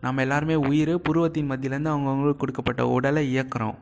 நம்ம 0.00 0.20
எல்லாருமே 0.20 0.54
உயிர் 0.54 0.94
புருவத்தின் 1.08 1.50
மத்தியிலேருந்து 1.50 1.92
அவங்கவுங்களுக்கு 1.92 2.36
கொடுக்கப்பட்ட 2.36 2.82
உடலை 2.86 3.22
இயக்குகிறோம் 3.34 3.76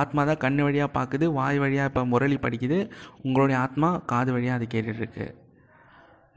ஆத்மா 0.00 0.24
தான் 0.24 0.36
கண் 0.36 0.56
வழியாக 0.56 0.90
பார்க்குது 0.98 1.26
வாய் 1.32 1.58
வழியாக 1.58 1.88
இப்போ 1.88 2.02
முரளி 2.04 2.36
படிக்குது. 2.36 2.90
உங்களுடைய 3.22 3.60
ஆத்மா 3.60 3.88
காது 4.12 4.32
வழியாக 4.32 4.58
அது 4.58 4.66
கேட்டுட்ருக்கு. 4.74 5.26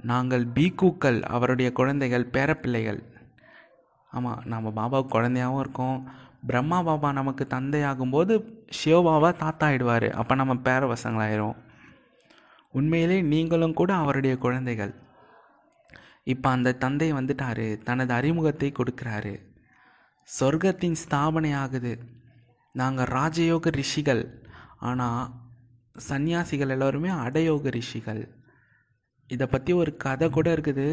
நாங்கள் 0.02 0.44
பீக்கூக்கள் 0.56 1.22
அவருடைய 1.36 1.72
குழந்தைகள் 1.72 2.30
பேரப்பிள்ளைகள். 2.34 3.00
ஆமாம் 4.12 4.42
நம்ம 4.46 4.74
பாபாவுக்கு 4.76 5.16
குழந்தையாகவும் 5.16 5.60
இருக்கோம். 5.60 6.10
பிரம்மா 6.48 6.80
பாபா 6.82 7.12
நமக்கு 7.12 7.44
தந்தையாகும்போது 7.50 8.34
சிவபாபா 8.80 9.30
தாத்தா 9.38 9.68
ஆயிடுவார் 9.68 10.10
அப்போ 10.12 10.36
நம்ம 10.36 10.54
பேர 10.68 10.82
பசங்களாயிரும் 10.94 11.56
உண்மையிலே 12.72 13.18
நீங்களும் 13.22 13.74
கூட 13.74 13.92
அவருடைய 13.94 14.34
குழந்தைகள். 14.38 14.94
இப்போ 16.24 16.48
அந்த 16.50 16.76
தந்தை 16.84 17.08
வந்துட்டார். 17.14 17.66
தனது 17.84 18.14
அறிமுகத்தை 18.14 18.70
கொடுக்குறாரு. 18.72 19.34
சொர்க்கத்தின் 20.40 20.98
ஸ்தாபனை 21.04 21.52
ஆகுது 21.56 21.94
நாங்கள் 22.76 23.12
ராஜயோக 23.18 23.72
ரிஷிகள். 23.72 24.24
ஆனால் 24.80 25.32
சந்நியாசிகள் 26.10 26.70
எல்லோருமே 26.70 27.12
அடயோக 27.26 27.70
ரிஷிகள். 27.70 28.24
இதை 29.30 29.48
பற்றி 29.48 29.74
ஒரு 29.74 29.92
கதை 29.98 30.30
கூட 30.30 30.48
இருக்குது. 30.56 30.88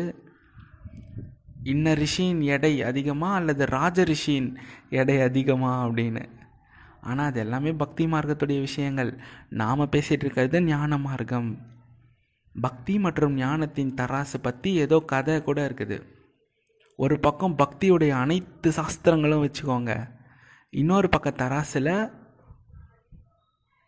இன்ன 1.64 1.92
ரிஷியின் 1.92 2.40
எடை 2.42 2.82
அதிகமாக 2.82 3.34
அல்லது 3.34 3.66
ராஜ 3.66 4.02
ரிஷியின் 4.02 4.56
எடை 4.90 5.20
அதிகமாக 5.20 5.86
அப்படின்னு? 5.86 6.28
ஆனால் 7.00 7.26
அது 7.26 7.40
எல்லாமே 7.40 7.72
பக்தி 7.72 8.06
மார்க்கத்துடைய 8.06 8.60
விஷயங்கள். 8.60 9.18
நாம் 9.48 9.80
பேசிகிட்டு 9.80 10.24
இருக்கிறது 10.26 10.62
ஞான 10.62 10.98
மார்க்கம். 10.98 11.58
பக்தி 12.60 12.98
மற்றும் 12.98 13.34
ஞானத்தின் 13.34 13.94
தராசு 13.94 14.38
பற்றி 14.42 14.74
ஏதோ 14.74 14.98
கதை 15.00 15.42
கூட 15.42 15.68
இருக்குது. 15.68 16.02
ஒரு 16.96 17.20
பக்கம் 17.20 17.58
பக்தியுடைய 17.58 18.10
அனைத்து 18.10 18.72
சாஸ்திரங்களும் 18.72 19.44
வச்சுக்கோங்க. 19.44 20.10
இன்னொரு 20.70 21.08
பக்கம் 21.08 21.40
தராசில் 21.42 22.10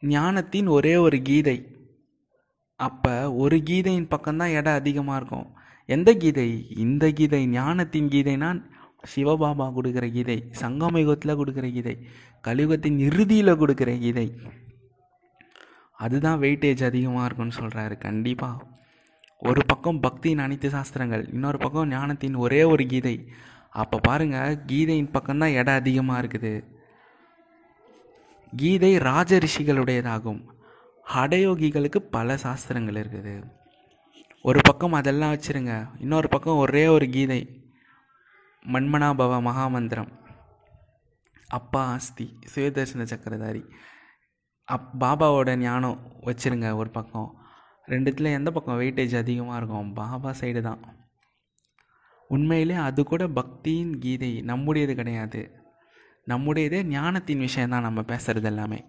ஞானத்தின் 0.00 0.66
ஒரே 0.66 0.96
ஒரு 0.96 1.22
கீதை. 1.22 1.68
அப்போ 2.76 3.32
ஒரு 3.32 3.56
கீதையின் 3.56 4.10
பக்கம்தான் 4.10 4.52
எடை 4.52 4.72
அதிகமாக 4.72 5.16
இருக்கும். 5.16 5.62
எந்த 5.88 6.10
கீதை? 6.22 6.48
இந்த 6.84 7.04
கீதை 7.18 7.40
ஞானத்தின் 7.46 8.08
கீதைனா 8.14 8.50
சிவபாபா 9.12 9.66
கொடுக்குற 9.76 10.06
கீதை 10.12 10.36
சங்கமயுகத்தில் 10.60 11.38
கொடுக்குற 11.40 11.66
கீதை 11.72 11.94
கலியுகத்தின் 12.46 12.98
இறுதியில் 13.08 13.58
கொடுக்குற 13.62 13.90
கீதை. 14.04 14.26
அதுதான் 16.04 16.40
வெயிட்டேஜ் 16.44 16.84
அதிகமாக 16.84 17.26
இருக்கும்னு 17.26 17.58
சொல்கிறாரு 17.58 17.96
கண்டிப்பாக 17.98 18.72
ஒரு 19.48 19.62
பக்கம் 19.66 20.00
பக்தியின் 20.02 20.42
அனைத்து 20.44 20.68
சாஸ்திரங்கள் 20.70 21.24
இன்னொரு 21.32 21.58
பக்கம் 21.58 21.90
ஞானத்தின் 21.90 22.36
ஒரே 22.44 22.62
ஒரு 22.72 22.86
கீதை. 22.92 23.16
அப்போ 23.82 23.96
பாருங்க 23.98 24.38
கீதையின் 24.66 25.12
பக்கம்தான் 25.16 25.56
இடம் 25.60 25.80
அதிகமாக 25.80 26.20
இருக்குது. 26.22 26.52
கீதை 28.52 28.92
ராஜரிஷிகளுடையதாகும் 29.08 30.40
ஹடயோகிகளுக்கு 31.14 32.00
பல 32.16 32.36
சாஸ்திரங்கள் 32.36 33.00
இருக்குது. 33.02 33.34
ஒரு 34.46 34.60
பக்கம் 34.62 34.92
அதெல்லாம் 34.92 35.32
வச்சுருங்க. 35.32 35.88
இன்னொரு 35.98 36.28
பக்கம் 36.28 36.56
ஒரே 36.56 36.86
ஒரு 36.86 37.08
கீதை. 37.08 37.70
மண்மனாபவ 38.66 39.40
மகாமந்திரம். 39.40 40.08
அப்பா 41.48 41.84
ஆஸ்தி 41.84 42.38
சுயதர்சன 42.54 43.02
சக்கரதாரி. 43.02 43.70
அப் 44.64 45.04
பாபாவோட 45.04 45.56
ஞானம் 45.56 46.12
வச்சிருங்க 46.20 46.74
ஒரு 46.74 46.90
பக்கம். 46.90 47.34
ரெண்டுத்தில் 47.86 48.32
எந்த 48.32 48.50
பக்கம்? 48.50 48.80
வெயிட்டேஜ் 48.80 49.16
அதிகமாக 49.16 49.56
இருக்கும். 49.56 49.94
பாபா 49.94 50.30
சைடு 50.30 50.60
தான். 50.60 50.96
உண்மையிலே 52.28 52.74
அது 52.74 53.04
கூட 53.04 53.26
பக்தியின் 53.26 53.98
கீதை. 53.98 54.40
நம்முடையது 54.40 54.94
கிடையாது. 54.94 55.52
நம்முடையதே 56.28 56.82
ஞானத்தின் 56.82 57.38
விஷயந்தான் 57.38 57.82
நம்ம 57.82 58.00
பேசுகிறது 58.00 58.44
எல்லாமே. 58.44 58.84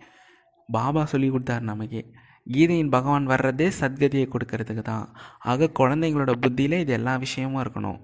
பாபா 0.67 1.05
சொல்லி 1.05 1.29
கொடுத்தாரு 1.29 1.59
நமக்கே. 1.59 2.11
கீதையின் 2.53 2.89
பகவான் 2.89 3.27
வர்றதே 3.27 3.71
சத்கதியை 3.79 4.25
கொடுக்கறதுக்கு 4.29 4.81
தான். 4.81 5.15
ஆக 5.39 5.69
குழந்தைங்களோட 5.79 6.31
புத்தியில் 6.31 6.79
இது 6.79 6.93
எல்லா 6.93 7.15
விஷயமும் 7.15 7.63
இருக்கணும். 7.63 7.99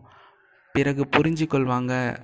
பிறகு 0.71 1.07
புரிஞ்சு 1.17 1.45
கொள்வாங்க 1.47 2.17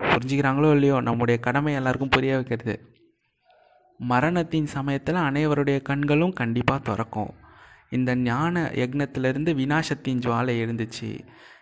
புரிஞ்சுக்கிறாங்களோ 0.00 0.70
இல்லையோ 0.70 1.00
நம்முடைய 1.00 1.40
கடமை 1.40 1.74
எல்லாருக்கும் 1.74 2.08
புரிய 2.08 2.34
வைக்கிறது. 2.34 2.98
மரணத்தின் 3.98 4.66
சமயத்தில் 4.66 5.14
அனைவருடைய 5.14 5.82
கண்களும் 5.82 6.32
கண்டிப்பாக 6.32 6.80
திறக்கும். 6.80 7.34
இந்த 7.90 8.16
ஞான 8.16 8.70
யக்னத்திலிருந்து 8.74 9.54
வினாசத்தின் 9.54 10.22
ஜுவாலை 10.26 10.54
எழுந்துச்சு. 10.64 11.18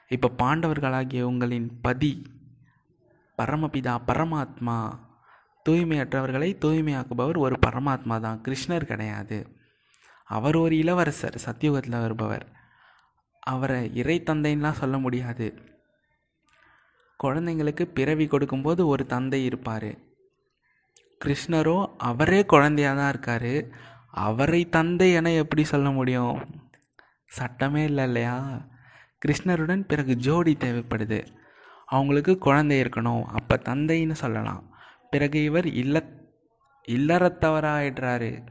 இப்போ 0.09 0.31
பாண்டவர்களாகிய 0.39 1.21
உங்களின் 1.21 1.81
பதி 1.83 2.23
பரமபிதா 3.39 3.99
பரமாத்மா 4.07 4.93
தூய்மையற்றவர்களை 5.69 6.51
தூய்மையாக்குபவர் 6.65 7.39
ஒரு 7.39 7.57
பரமாத்மா 7.67 8.21
தான். 8.21 8.43
கிருஷ்ணர் 8.49 8.85
கிடையாது. 8.85 9.58
அவர் 10.29 10.57
ஒரு 10.57 10.77
இளவரசர் 10.77 11.41
சத்தியுகத்தில் 11.47 12.01
வருபவர் 12.01 12.57
அவரை 13.41 13.95
இறை 13.95 14.23
தந்தைன்னெலாம் 14.27 14.71
சொல்ல 14.71 14.99
முடியாது. 14.99 15.55
குழந்தைங்களுக்கு 17.25 17.85
பிறவி 17.85 18.27
கொடுக்கும்போது 18.27 18.87
ஒரு 18.87 19.07
தந்தை 19.07 19.45
இருப்பார். 19.45 19.95
கிருஷ்ணரோ 21.25 21.87
அவரே 21.99 22.45
குழந்தையாக 22.45 22.99
தான் 22.99 23.09
இருக்கார். 23.09 23.69
அவரை 24.11 24.69
தந்தை 24.69 25.13
என 25.13 25.31
எப்படி 25.31 25.65
சொல்ல 25.65 25.91
முடியும்? 25.91 26.39
சட்டமே 27.27 27.85
இல்லை 27.85 28.05
இல்லையா? 28.05 28.67
கிருஷ்ணருடன் 29.27 29.81
பிறகு 29.81 30.17
ஜோடி 30.17 30.57
தேவைப்படுது. 30.61 31.27
அவங்களுக்கு 31.87 32.39
குழந்தை 32.39 32.83
இருக்கணும். 32.83 33.23
அப்போ 33.23 33.61
தந்தைன்னு 33.65 34.13
சொல்லலாம். 34.13 34.77
பிறகு 35.11 35.45
இவர் 35.45 35.67
இல்ல 35.67 36.03
இல்லறத்தவராகிடுறாரு 36.89 38.47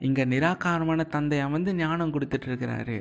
இங்கே 0.00 0.24
நிராகாரமான 0.24 1.06
தந்தையை 1.06 1.46
வந்து 1.46 1.74
ஞானம் 1.74 2.14
கொடுத்துட்ருக்கிறாரு 2.14 2.98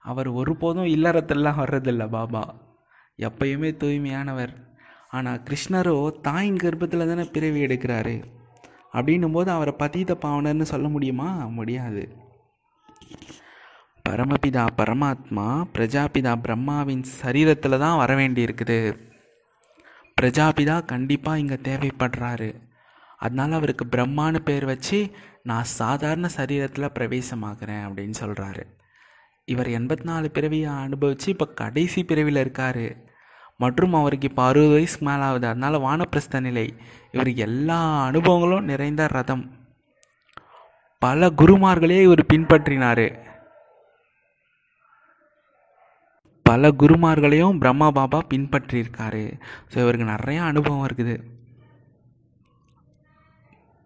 அவர் 0.00 0.28
ஒருபோதும் 0.28 0.90
இல்லறத்தெல்லாம் 0.96 1.60
வர்றதில்ல 1.62 2.08
பாபா. 2.08 2.42
எப்பயுமே 3.18 3.70
தூய்மையானவர். 3.82 4.52
ஆனால் 5.08 5.42
கிருஷ்ணரோ 5.42 6.20
தாயின் 6.20 6.56
கர்ப்பத்தில் 6.56 7.08
தானே 7.08 7.24
பிறவி 7.24 7.60
எடுக்கிறாரு. 7.66 8.16
அப்படின்னும் 8.92 9.32
போது 9.32 9.50
அவரை 9.50 9.74
பதீத 9.78 10.14
பாவனர்னு 10.24 10.62
சொல்ல 10.62 10.88
முடியுமா? 10.88 11.30
முடியாது. 11.58 12.02
பரமபிதா 14.08 14.64
பரமாத்மா 14.76 15.46
பிரஜாபிதா 15.74 16.32
பிரம்மாவின் 16.36 17.04
சரீரத்தில் 17.22 17.78
தான் 17.78 17.96
வர 17.96 18.14
வேண்டியிருக்குது. 18.14 18.78
பிரஜாபிதா 20.20 20.84
கண்டிப்பாக 20.84 21.38
இங்கே 21.38 21.54
தேவைப்படுறாரு. 21.54 22.50
அதனால் 23.24 23.56
அவருக்கு 23.58 23.84
பிரம்மான்னு 23.94 24.40
பேர் 24.48 24.66
வச்சு 24.72 24.98
நான் 25.50 25.72
சாதாரண 25.78 26.26
சரீரத்தில் 26.38 26.94
பிரவேசமாகிறேன் 26.96 27.84
அப்படின்னு 27.86 28.16
சொல்கிறாரு 28.22 28.64
இவர் 29.52 29.68
எண்பத்தி 29.78 30.04
நாலு 30.08 30.26
பிறவியை 30.36 30.72
அனுபவித்து 30.82 31.28
இப்போ 31.34 31.46
கடைசி 31.60 32.00
பிறவியில் 32.10 32.42
இருக்கார். 32.42 32.84
மற்றும் 33.62 33.94
அவருக்கு 34.00 34.28
இப்போ 34.30 34.42
அறுபது 34.50 34.74
வயசுக்கு 34.74 35.06
மேலே 35.06 35.24
ஆகுது 35.28 35.46
அதனால் 35.52 35.84
வானப்பிரஸ்த 35.86 36.40
நிலை. 36.40 36.66
இவர் 37.14 37.30
எல்லா 37.46 37.78
அனுபவங்களும் 38.08 38.68
நிறைந்த 38.70 39.02
ரதம். 39.16 39.42
பல 41.02 41.28
குருமார்களே 41.40 41.98
இவர் 42.06 42.22
பின்பற்றினார். 42.32 43.06
பல 46.46 46.70
குருமார்களையும் 46.82 47.58
பிரம்மா 47.64 47.90
பாபா 47.98 48.20
பின்பற்றியிருக்காரு. 48.32 49.24
ஸோ 49.72 49.76
இவருக்கு 49.84 50.06
நிறையா 50.14 50.44
அனுபவம் 50.52 50.86
இருக்குது. 50.88 51.16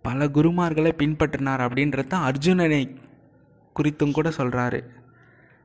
பல 0.07 0.27
குருமார்களை 0.37 0.93
பின்பற்றினார் 1.01 1.62
அப்படின்றத 1.67 2.19
அர்ஜுனனை 2.29 2.83
குறித்தும் 3.77 4.17
கூட 4.17 4.29
சொல்கிறாரு 4.29 4.81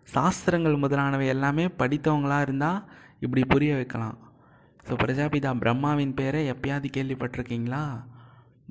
சாஸ்திரங்கள் 0.08 0.82
முதலானவை 0.84 1.28
எல்லாமே 1.28 1.66
படித்தவங்களாக 1.82 2.42
இருந்தால் 2.42 2.80
இப்படி 3.20 3.42
புரிய 3.46 3.72
வைக்கலாம். 3.76 4.18
ஸோ 4.88 4.94
பிரஜாபிதா 5.04 5.52
பிரம்மாவின் 5.64 6.14
பேரை 6.20 6.42
எப்பயாவது 6.52 6.88
கேள்விப்பட்டிருக்கீங்களா? 6.98 7.84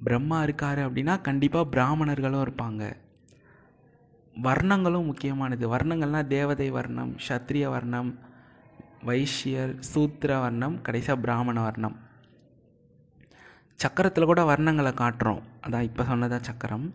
பிரம்மா 0.05 0.39
இருக்கார் 0.43 0.81
அப்படின்னா 0.87 1.15
கண்டிப்பாக 1.21 1.71
பிராமணர்களும் 1.75 2.45
இருப்பாங்க. 2.47 2.83
வர்ணங்களும் 4.47 5.09
முக்கியமானது. 5.11 5.65
வர்ணங்கள்னால் 5.75 6.33
தேவதை 6.37 6.71
வர்ணம் 6.71 7.13
சத்திரிய 7.29 7.67
வர்ணம் 7.69 8.11
வைஷ்யர் 9.09 9.73
சூத்திர 9.93 10.31
வர்ணம் 10.39 10.77
கடைசியாக 10.83 11.21
பிராமண 11.21 11.61
வர்ணம். 11.61 11.97
சக்கரத்தில் 13.83 14.29
கூட 14.31 14.43
வர்ணங்களை 14.51 14.93
காட்டுறோம். 15.01 15.43
அதான் 15.65 15.87
இப்போ 15.89 16.03
சொன்னதா 16.11 16.39
சக்கரம். 16.49 16.87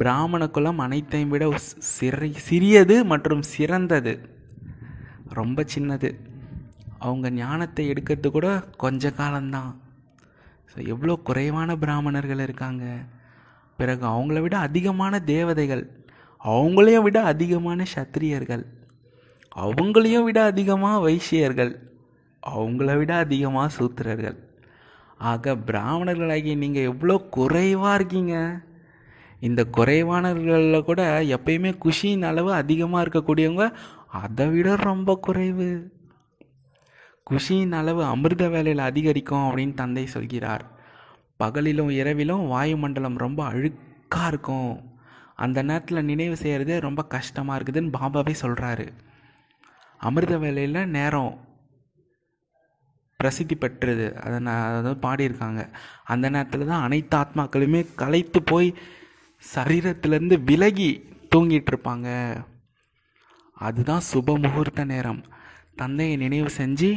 பிராமண 0.00 0.42
குலம் 0.56 0.82
அனைத்தையும் 0.84 1.32
விட 1.34 1.44
சிறை 1.96 2.30
சிறியது 2.48 2.96
மற்றும் 3.12 3.42
சிறந்தது. 3.54 4.12
ரொம்ப 5.38 5.64
சின்னது. 5.74 6.10
அவங்க 7.06 7.26
ஞானத்தை 7.42 7.84
எடுக்கிறது 7.92 8.28
கூட 8.36 8.48
கொஞ்ச 8.84 9.10
காலம்தான். 9.20 9.72
ஸோ 10.70 10.76
எவ்வளோ 10.92 11.14
குறைவான 11.28 11.76
பிராமணர்கள் 11.82 12.44
இருக்காங்க. 12.46 12.84
பிறகு 13.78 14.04
அவங்கள 14.14 14.38
விட 14.44 14.56
அதிகமான 14.68 15.20
தேவதைகள் 15.34 15.84
அவங்களையும் 16.44 17.06
விட 17.06 17.18
அதிகமான 17.32 17.84
சத்திரியர்கள் 17.94 18.64
அவங்களையும் 19.64 20.26
விட 20.28 20.38
அதிகமாக 20.52 20.98
வைசியர்கள் 21.06 21.72
அவங்கள 22.42 22.90
விட 23.00 23.12
அதிகமாக 23.24 23.74
சூத்திரர்கள். 23.76 24.36
ஆக 25.18 25.54
பிராமணர்களாகி 25.54 26.56
நீங்கள் 26.56 26.82
எவ்வளோ 26.82 27.18
குறைவாக 27.18 27.94
இருக்கீங்க? 27.94 28.62
இந்த 29.40 29.64
குறைவானவர்களில் 29.64 30.84
கூட 30.84 31.22
எப்பயுமே 31.22 31.70
குஷியின் 31.84 32.22
அளவு 32.22 32.52
அதிகமாக 32.52 33.04
இருக்கக்கூடியவங்க 33.04 33.72
அதை 34.06 34.46
விட 34.48 34.76
ரொம்ப 34.76 35.16
குறைவு. 35.16 35.92
குஷியின் 37.30 37.72
அளவு 37.72 38.04
அமிர்த 38.04 38.48
வேலையில் 38.48 38.78
அதிகரிக்கும் 38.78 39.46
அப்படின்னு 39.48 39.74
தந்தை 39.74 40.06
சொல்கிறார். 40.06 40.64
பகலிலும் 41.42 41.90
இரவிலும் 41.90 42.46
வாயுமண்டலம் 42.46 43.16
ரொம்ப 43.16 43.44
அழுக்காக 43.44 44.26
இருக்கும். 44.26 44.82
அந்த 45.34 45.62
நேரத்தில் 45.62 46.04
நினைவு 46.04 46.36
செய்கிறதே 46.36 46.80
ரொம்ப 46.80 47.02
கஷ்டமாக 47.02 47.58
இருக்குதுன்னு 47.58 47.92
பாபாவே 48.00 48.34
சொல்கிறாரு 48.42 48.86
அமிர்த 49.98 50.38
வேலையில் 50.38 50.86
நேரம் 50.86 51.47
பிரசித்தி 53.20 53.54
பெற்றது. 53.54 54.06
அதை 54.24 54.36
நான் 54.48 54.64
அதாவது 54.68 54.98
பாடியிருக்காங்க. 55.06 55.62
அந்த 56.12 56.26
நேரத்தில் 56.34 56.70
தான் 56.72 56.84
அனைத்து 56.86 57.16
ஆத்மாக்களுமே 57.22 57.80
கலைத்து 58.02 58.40
போய் 58.52 58.68
சரீரத்திலேருந்து 59.42 60.36
விலகி 60.50 60.90
தூங்கிட்டு 61.34 61.70
இருப்பாங்க 61.72 62.08
அதுதான் 63.66 64.06
சுப 64.12 64.36
முகூர்த்த 64.44 64.82
நேரம். 64.94 65.20
தந்தையை 65.80 66.14
நினைவு 66.24 66.48
செஞ்சு 66.60 66.90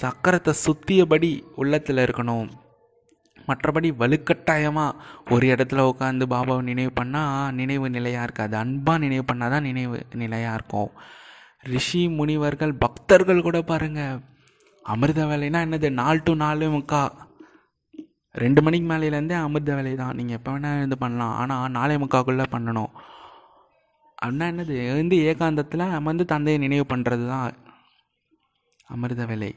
சக்கரத்தை 0.00 0.52
சுற்றியபடி 0.64 1.30
உள்ளத்தில் 1.60 2.04
இருக்கணும். 2.06 2.48
மற்றபடி 3.48 3.88
வலுக்கட்டாயமாக 4.00 4.98
ஒரு 5.34 5.44
இடத்துல 5.54 5.82
உட்காந்து 5.90 6.24
பாபாவை 6.34 6.62
நினைவு 6.70 6.92
பண்ணால் 7.00 7.52
நினைவு 7.60 7.88
நிலையாக 7.96 8.26
இருக்காது. 8.28 8.54
அன்பாக 8.56 9.02
நினைவு 9.04 9.24
பண்ணால் 9.30 9.54
தான் 9.54 9.66
நினைவு 9.68 9.98
நிலையாக 10.22 10.58
இருக்கும். 10.58 10.92
ரிஷி 11.72 12.08
முனிவர்கள் 12.08 12.72
பக்தர்கள் 12.74 13.42
கூட 13.42 13.62
பாருங்கள் 13.62 14.20
அமிர்த 14.84 15.24
வேலைனா 15.26 15.60
என்னது? 15.66 15.90
நாலு 15.90 16.20
டு 16.24 16.34
நாலு 16.34 16.68
முக்கா. 16.70 17.02
ரெண்டு 18.32 18.62
மணிக்கு 18.62 18.86
மேலேருந்தே 18.90 19.36
அமிர்த 19.46 19.74
வேலை 19.74 19.94
தான். 19.94 20.14
நீங்கள் 20.14 20.36
எப்போ 20.36 20.52
வேணால் 20.52 20.82
இது 20.84 20.98
பண்ணலாம். 20.98 21.34
ஆனால் 21.36 21.70
நாலே 21.70 21.96
முக்காக்குள்ளே 21.96 22.46
பண்ணணும். 22.54 22.92
அப்படின்னா 24.22 24.46
என்னது? 24.52 24.74
எழுந்து 24.90 25.16
ஏகாந்தத்தில் 25.16 25.84
அமர்ந்து 25.90 26.24
தந்தையை 26.24 26.60
நினைவு 26.60 26.96
பண்ணுறது 26.96 27.26
தான் 27.28 27.54
அமிர்த 28.86 29.24
வேலை. 29.26 29.52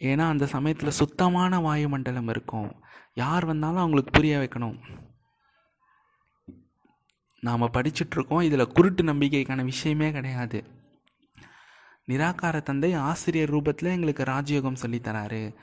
ஏன்னா 0.00 0.24
அந்த 0.28 0.46
சமயத்தில் 0.46 0.98
சுத்தமான 1.00 1.58
வாயுமண்டலம் 1.58 2.28
இருக்கும். 2.28 2.70
யார் 3.14 3.44
வந்தாலும் 3.44 3.82
அவங்களுக்கு 3.82 4.10
புரிய 4.10 4.38
வைக்கணும். 4.38 4.78
நாம் 7.40 7.72
படிச்சுட்ருக்கோம் 7.72 8.42
இதில் 8.42 8.72
குருட்டு 8.72 9.02
நம்பிக்கைக்கான 9.04 9.64
விஷயமே 9.64 10.12
கிடையாது. 10.12 10.64
நிராகார 12.08 12.56
தந்தை 12.62 12.92
ஆசிரியர் 12.92 13.50
ரூபத்தில் 13.50 13.94
எங்களுக்கு 13.94 14.22
ராஜயோகம் 14.24 14.82
சொல்லித்தராரு 14.82 15.54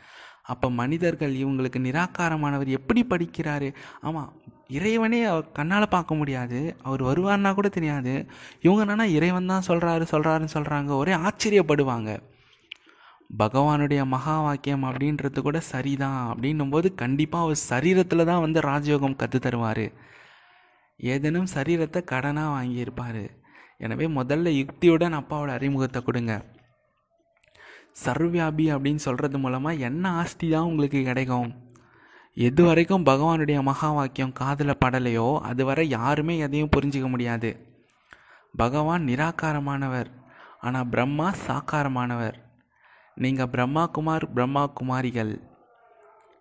அப்போ 0.44 0.70
மனிதர்கள் 0.70 1.34
இவங்களுக்கு 1.34 1.80
நிராகாரமானவர் 1.80 2.68
எப்படி 2.68 3.02
படிக்கிறாரு? 3.10 3.74
ஆமாம் 4.02 4.32
இறைவனே 4.68 5.24
அவர் 5.24 5.52
கண்ணால் 5.52 5.86
பார்க்க 5.90 6.16
முடியாது. 6.16 6.60
அவர் 6.82 7.02
வருவார்னா 7.04 7.54
கூட 7.54 7.68
தெரியாது. 7.70 8.14
இவங்க 8.62 8.82
என்னன்னா 8.86 9.04
இறைவன் 9.04 9.46
தான் 9.46 9.68
சொல்கிறாரு 9.68 10.06
சொல்கிறாருன்னு 10.12 10.54
சொல்கிறாங்க 10.54 10.92
ஒரே 10.96 11.14
ஆச்சரியப்படுவாங்க. 11.14 12.12
பகவானுடைய 13.38 14.06
மகா 14.06 14.42
வாக்கியம் 14.42 14.84
அப்படின்றது 14.84 15.42
கூட 15.42 15.60
சரிதான். 15.60 16.24
அப்படின்னும் 16.32 16.70
போது 16.70 16.96
கண்டிப்பாக 16.96 17.46
அவர் 17.46 17.62
சரீரத்தில் 17.70 18.26
தான் 18.26 18.42
வந்து 18.42 18.60
ராஜயோகம் 18.62 19.16
கற்று 19.16 19.40
தருவார். 19.40 19.86
ஏதேனும் 21.00 21.50
சரீரத்தை 21.56 22.02
கடனாக 22.12 22.54
வாங்கியிருப்பார். 22.58 23.24
எனவே 23.78 24.08
முதல்ல 24.08 24.52
யுக்தியுடன் 24.60 25.18
அப்பாவோட 25.20 25.48
அறிமுகத்தை 25.48 26.02
கொடுங்க. 26.02 26.34
சர்வியாபி 28.06 28.66
அப்படின்னு 28.74 28.96
சொல்கிறது 28.96 29.40
மூலமாக 29.40 29.74
என்ன 29.74 30.12
ஆஸ்தி 30.12 30.50
தான் 30.50 30.64
உங்களுக்கு 30.64 31.04
கிடைக்கும்? 31.04 31.50
எது 32.34 32.64
வரைக்கும் 32.64 33.06
பகவானுடைய 33.06 33.62
மகா 33.62 33.90
வாக்கியம் 33.92 34.34
காதில் 34.34 34.82
படலையோ 34.86 35.28
அதுவரை 35.40 35.90
யாருமே 35.90 36.38
எதையும் 36.38 36.74
புரிஞ்சிக்க 36.76 37.10
முடியாது. 37.10 37.52
பகவான் 38.56 39.04
நிராகாரமானவர் 39.08 40.10
ஆனால் 40.60 40.90
பிரம்மா 40.90 41.34
சாக்காரமானவர். 41.48 42.38
நீங்கள் 43.16 43.50
பிரம்மா 43.50 43.86
குமார் 43.86 44.34
பிரம்மா 44.34 44.66
குமாரிகள் 44.68 45.34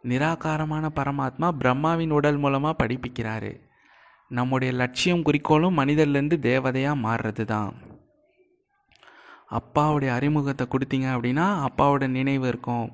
நிராகாரமான 0.05 0.85
பரமாத்மா 0.95 1.49
பிரம்மாவின் 1.59 2.11
உடல் 2.11 2.37
மூலமாக 2.37 2.87
படிப்பிக்கிறாரு. 2.87 3.53
நம்முடைய 4.39 4.71
லட்சியம் 4.75 5.25
குறிக்கோளும் 5.27 5.79
மனிதர்லேருந்து 5.79 6.37
தேவதையாக 6.49 7.03
மாறுறது 7.07 7.45
தான். 7.45 7.71
அப்பாவுடைய 9.59 10.11
அறிமுகத்தை 10.19 10.65
கொடுத்தீங்க 10.67 11.09
அப்படின்னா 11.15 11.47
அப்பாவோட 11.67 12.09
நினைவு 12.09 12.47
இருக்கும். 12.49 12.87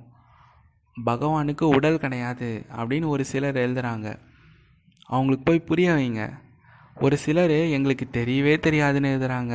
பகவானுக்கு 0.96 1.64
உடல் 1.77 2.03
கிடையாது 2.05 2.51
அப்படின்னு 2.77 3.07
ஒரு 3.07 3.24
சிலர் 3.24 3.62
எழுதுகிறாங்க 3.64 4.09
அவங்களுக்கு 5.11 5.44
போய் 5.44 5.68
புரிய 5.70 5.90
வைங்க. 5.92 6.22
ஒரு 7.05 7.16
சிலர் 7.24 7.57
எங்களுக்கு 7.77 8.07
தெரியவே 8.18 8.55
தெரியாதுன்னு 8.66 9.11
எழுதுகிறாங்க 9.14 9.55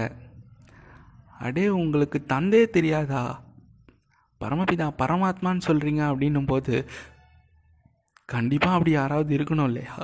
அடே 1.46 1.66
உங்களுக்கு 1.82 2.18
தந்தே 2.34 2.62
தெரியாதா? 2.76 3.24
பரமபிதா 4.42 4.88
பரமாத்மான்னு 5.02 5.68
சொல்கிறீங்க 5.68 6.02
அப்படின்னும் 6.12 6.48
போது 6.48 6.76
கண்டிப்பாக 8.30 8.76
அப்படி 8.78 8.92
யாராவது 8.92 9.32
இருக்கணும் 9.38 9.70
இல்லையா? 9.70 9.96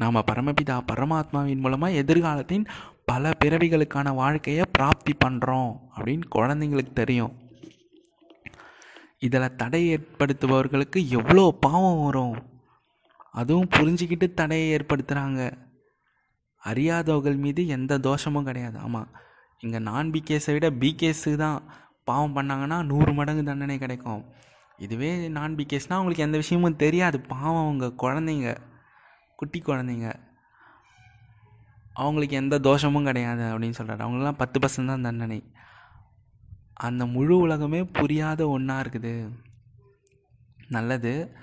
நாம் 0.00 0.26
பரமபிதா 0.30 0.76
பரமாத்மாவின் 0.90 1.62
மூலமாக 1.64 1.98
எதிர்காலத்தின் 2.02 2.64
பல 3.10 3.32
பிறவிகளுக்கான 3.42 4.08
வாழ்க்கையை 4.20 4.64
பிராப்தி 4.76 5.12
பண்ணுறோம் 5.24 5.72
அப்படின்னு 5.96 6.26
குழந்தைங்களுக்கு 6.36 6.92
தெரியும். 7.00 7.32
இதில் 9.26 9.56
தடை 9.62 9.80
ஏற்படுத்துபவர்களுக்கு 9.94 11.00
எவ்வளோ 11.18 11.44
பாவம் 11.66 12.04
வரும்? 12.04 12.36
அதுவும் 13.40 13.72
புரிஞ்சிக்கிட்டு 13.76 14.26
தடையை 14.34 14.68
ஏற்படுத்துகிறாங்க 14.76 15.40
அறியாதவர்கள் 16.62 17.36
மீது 17.44 17.60
எந்த 17.76 17.98
தோஷமும் 17.98 18.48
கிடையாது. 18.48 18.78
ஆமாம் 18.78 19.10
இங்கே 19.64 19.78
நான் 19.90 20.12
பிகேஸை 20.14 20.52
விட 20.56 20.68
பிகேஸு 20.84 21.30
தான் 21.44 21.58
பாவம் 22.08 22.36
பண்ணாங்கன்னா 22.36 22.78
நூறு 22.90 23.12
மடங்கு 23.12 23.42
தண்டனை 23.44 23.76
கிடைக்கும். 23.78 24.22
இதுவே 24.84 25.12
நான் 25.36 25.56
பிகேஸ்னால் 25.56 25.98
அவங்களுக்கு 25.98 26.26
எந்த 26.28 26.38
விஷயமும் 26.42 26.82
தெரியாது. 26.84 27.16
பாவம் 27.34 27.62
அவங்க 27.64 27.86
குழந்தைங்க. 28.04 28.50
குட்டி 29.40 29.60
குழந்தைங்க. 29.60 30.14
அவங்களுக்கு 31.94 32.36
எந்த 32.36 32.58
தோஷமும் 32.58 33.04
கிடையாது 33.04 33.42
அப்படின்னு 33.42 33.78
சொல்கிறாரு 33.78 34.04
அவங்களாம் 34.06 34.40
பத்து 34.42 34.58
பர்சன்ட் 34.58 34.86
தான் 34.86 35.02
தண்டனை. 35.02 35.52
அந்த 36.74 37.06
முழு 37.06 37.36
உலகமே 37.36 37.84
புரியாத 37.84 38.48
ஒன்றா 38.48 38.80
இருக்குது. 38.80 39.14
நல்லது. 40.68 41.36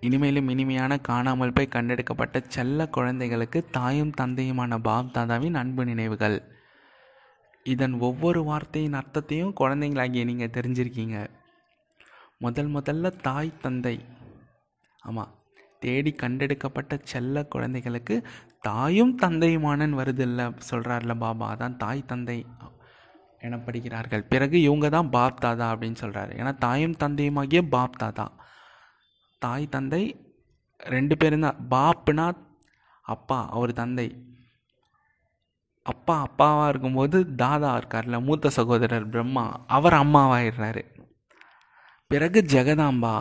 இனிமேலும் 0.00 0.48
இனிமையான 0.48 0.98
காணாமல் 0.98 1.52
போய் 1.52 1.68
கண்டெடுக்கப்பட்ட 1.68 2.42
செல்ல 2.48 2.88
குழந்தைகளுக்கு 2.88 3.64
தாயும் 3.70 4.12
தந்தையுமான 4.20 4.78
பாப் 4.78 5.16
தாதாவின் 5.18 5.54
அன்பு 5.54 5.84
நினைவுகள். 5.84 6.38
இதன் 7.62 7.98
ஒவ்வொரு 7.98 8.44
வார்த்தையின் 8.44 8.92
அர்த்தத்தையும் 8.92 9.54
குழந்தைங்களாகிய 9.60 10.24
நீங்கள் 10.24 10.54
தெரிஞ்சிருக்கீங்க. 10.56 11.26
முதல் 12.38 12.72
முதல்ல 12.72 13.20
தாய் 13.20 13.60
தந்தை. 13.60 14.04
ஆமாம் 15.00 15.38
தேடி 15.80 16.12
கண்டெடுக்கப்பட்ட 16.12 16.98
செல்ல 17.12 17.44
குழந்தைகளுக்கு 17.54 18.16
தாயும் 18.60 19.14
தந்தையுமானன் 19.22 19.94
வருதில்ல 19.98 20.40
சொல்கிறார்ல 20.70 21.14
பாபா. 21.24 21.46
அதான் 21.54 21.76
தாய் 21.76 22.08
தந்தை 22.10 22.38
என 23.46 23.58
படிக்கிறார்கள் 23.66 24.24
பிறகு 24.32 24.56
இவங்க 24.60 24.88
தான் 24.88 25.10
பாப் 25.10 25.40
தாதா 25.44 25.66
அப்படின்னு 25.74 26.00
சொல்கிறாரு 26.00 26.32
ஏன்னா 26.40 26.52
தாயும் 26.64 26.96
தந்தையுமாகிய 27.02 27.62
பாப் 27.74 27.98
தாதா 28.02 28.26
தாய் 29.42 29.72
தந்தை 29.74 30.02
ரெண்டு 30.94 31.14
பேரும் 31.16 31.46
தான். 31.46 31.60
பாப்புனா 31.70 32.26
அப்பா 33.14 33.38
அவர் 33.50 33.72
தந்தை. 33.72 34.08
அப்பா 35.86 36.16
அப்பாவாக 36.26 36.68
இருக்கும்போது 36.68 37.18
தாதா 37.34 37.70
இருக்கார்ல 37.78 38.16
மூத்த 38.22 38.50
சகோதரர் 38.50 39.08
பிரம்மா. 39.08 39.44
அவர் 39.66 39.92
அம்மாவாயிடுறாரு. 39.92 40.82
பிறகு 42.10 42.40
ஜெகதாம்பா 42.48 43.16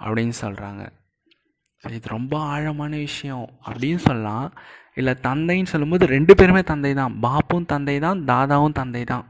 அப்படின்னு 0.00 0.34
சொல்கிறாங்க 0.40 0.82
இது 1.90 2.08
ரொம்ப 2.08 2.34
ஆழமான 2.52 2.92
விஷயம் 3.06 3.46
அப்படின்னு 3.66 4.00
சொல்லலாம். 4.08 4.48
இல்லை 5.00 5.12
தந்தைன்னு 5.26 5.72
சொல்லும்போது 5.72 6.04
ரெண்டு 6.06 6.32
பேருமே 6.38 6.62
தந்தை 6.70 6.92
தான் 6.94 7.14
பாப்பும் 7.26 7.70
தந்தை 7.72 7.96
தான் 8.06 8.18
தாதாவும் 8.30 8.78
தந்தை 8.80 9.04
தான் 9.12 9.24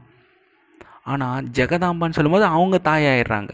ஆனால் 1.11 1.47
ஜெகதாம்பான்னு 1.57 2.17
சொல்லும்போது 2.17 2.45
அவங்க 2.55 2.77
தாய் 2.89 3.07
ஆயிடுறாங்க 3.11 3.53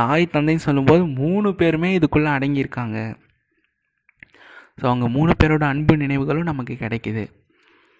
தாய் 0.00 0.24
தந்தைன்னு 0.34 0.66
சொல்லும்போது 0.66 1.02
மூணு 1.20 1.48
பேருமே 1.60 1.90
இதுக்குள்ளே 1.98 2.30
அடங்கியிருக்காங்க. 2.36 2.98
ஸோ 4.78 4.84
அவங்க 4.90 5.06
மூணு 5.16 5.32
பேரோட 5.40 5.64
அன்பு 5.72 5.94
நினைவுகளும் 6.02 6.50
நமக்கு 6.50 6.74
கிடைக்குது. 6.82 7.24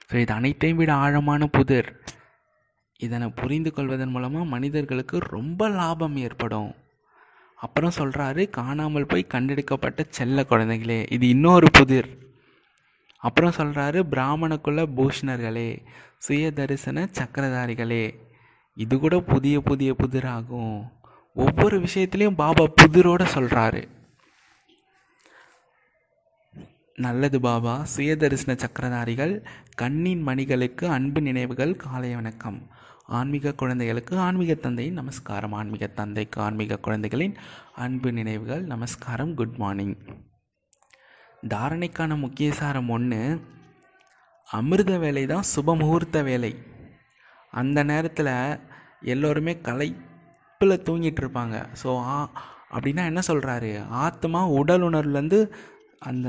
ஸோ 0.08 0.14
இது 0.22 0.32
அனைத்தையும் 0.38 0.80
விட 0.80 0.92
ஆழமான 1.04 1.46
புதிர். 1.56 1.88
இதனை 3.00 3.28
புரிந்து 3.40 3.70
கொள்வதன் 3.72 4.12
மூலமாக 4.14 4.44
மனிதர்களுக்கு 4.54 5.16
ரொம்ப 5.36 5.68
லாபம் 5.78 6.16
ஏற்படும். 6.26 6.70
அப்புறம் 7.62 7.96
சொல்கிறாரு 7.98 8.42
காணாமல் 8.58 9.08
போய் 9.10 9.30
கண்டெடுக்கப்பட்ட 9.34 10.00
செல்ல 10.16 10.44
குழந்தைகளே 10.50 10.98
இது 11.12 11.26
இன்னொரு 11.28 11.68
புதிர். 11.72 12.08
அப்புறம் 13.22 13.56
சொல்கிறாரு 13.58 14.00
பிராமணக்குள்ள 14.12 14.80
பூஷணர்களே 14.96 15.70
சுய 16.18 16.50
தரிசன 16.58 17.06
சக்கரதாரிகளே 17.18 18.04
இது 18.76 18.94
கூட 18.98 19.16
புதிய 19.32 19.56
புதிய 19.60 19.90
புதிராகும். 20.02 20.76
ஒவ்வொரு 21.36 21.76
விஷயத்துலையும் 21.86 22.40
பாபா 22.42 22.64
புதிரோட 22.80 23.22
சொல்கிறாரு 23.34 23.82
நல்லது 27.04 27.38
பாபா 27.40 27.72
சுயதரிசன 27.94 28.52
சக்கரதாரிகள் 28.62 29.34
கண்ணின் 29.74 30.22
மணிகளுக்கு 30.28 30.84
அன்பு 30.88 31.20
நினைவுகள் 31.20 31.74
காலை 31.84 32.10
வணக்கம். 32.14 32.58
ஆன்மீக 33.08 33.52
குழந்தைகளுக்கு 33.52 34.14
ஆன்மீக 34.18 34.54
தந்தையின் 34.54 34.94
நமஸ்காரம் 34.94 35.52
ஆன்மீக 35.52 35.86
தந்தைக்கு 35.86 36.40
ஆன்மீக 36.40 36.78
குழந்தைகளின் 36.78 37.34
அன்பு 37.74 38.12
நினைவுகள் 38.12 38.62
நமஸ்காரம் 38.62 39.34
குட் 39.34 39.54
மார்னிங் 39.56 39.94
தாரணைக்கான 41.48 42.16
முக்கிய 42.18 42.52
சாரம் 42.52 42.88
ஒன்று 42.88 43.20
அமிர்த 44.48 44.98
வேலை 44.98 45.26
தான் 45.26 45.46
சுப 45.56 45.76
முகூர்த்த 45.78 46.22
வேலை. 46.22 46.52
அந்த 47.50 47.78
நேரத்தில் 47.82 48.32
எல்லோருமே 49.02 49.52
களைப்பில் 49.68 50.82
தூங்கிட்டு 50.88 51.22
இருப்பாங்க. 51.22 51.56
ஸோ 51.82 51.88
அப்படின்னா 52.74 53.02
என்ன 53.04 53.20
சொல்கிறாரு 53.28 53.70
ஆத்மா 53.88 54.46
உடல் 54.46 54.82
உணர்வுலேருந்து 54.82 55.40
அந்த 55.98 56.28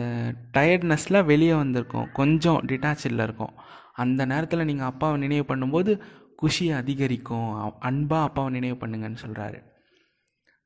டயர்ட்னஸில் 0.53 1.25
வெளியே 1.25 1.53
வந்திருக்கும். 1.53 2.11
கொஞ்சம் 2.11 2.61
டிட்டாச்சில் 2.67 3.23
இருக்கும். 3.23 3.53
அந்த 3.93 4.21
நேரத்தில் 4.25 4.65
நீங்கள் 4.65 4.89
அப்பாவை 4.91 5.17
நினைவு 5.19 5.55
பண்ணும்போது 5.55 5.91
குஷியை 6.41 6.73
அதிகரிக்கும். 6.81 7.49
அன்பாக 7.89 8.27
அப்பாவை 8.27 8.51
நினைவு 8.57 8.77
பண்ணுங்கன்னு 8.81 9.23
சொல்கிறாரு 9.25 9.59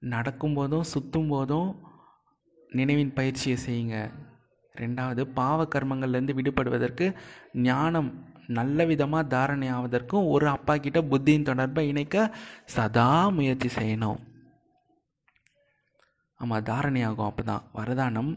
நடக்கும்போதும் 0.02 0.90
சுற்றும் 0.94 1.32
போதும் 1.34 1.70
நினைவின் 2.70 3.16
பயிற்சியை 3.20 3.58
செய்யுங்க. 3.66 3.96
ரெண்டாவது 4.76 5.22
பாவ 5.40 5.64
கர்மங்கள்லேருந்து 5.64 6.36
விடுபடுவதற்கு 6.40 7.06
ஞானம் 7.68 8.10
நல்ல 8.58 8.86
விதமாக 8.86 9.30
தாரணை 9.34 9.68
ஆவதற்கும் 9.74 10.30
ஒரு 10.36 10.46
அப்பா 10.48 10.74
கிட்ட 10.78 11.00
புத்தியின் 11.12 11.48
தொடர்பை 11.50 11.84
இணைக்க 11.88 12.36
சதா 12.76 13.30
முயற்சி 13.38 13.70
செய்யணும். 13.76 14.20
ஆமாம் 16.40 16.68
தாரணை 16.70 17.02
ஆகும் 17.10 17.30
அப்போ 17.30 17.44
தான் 17.44 17.66
வரதானம் 17.80 18.32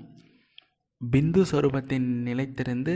பிந்து 1.00 1.42
சொரூபத்தின் 1.50 2.08
நிலைத்திருந்து 2.28 2.94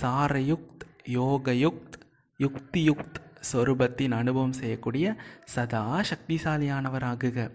சாரயுக்த் 0.00 0.84
யோகயுக்த் 1.18 1.96
யுக்தியுக்த் 2.40 3.20
சொரூபத்தின் 3.52 4.10
அனுபவம் 4.10 4.58
செய்யக்கூடிய 4.60 5.16
சதா 5.44 5.82
சக்திசாலியானவராகுக 6.00 7.50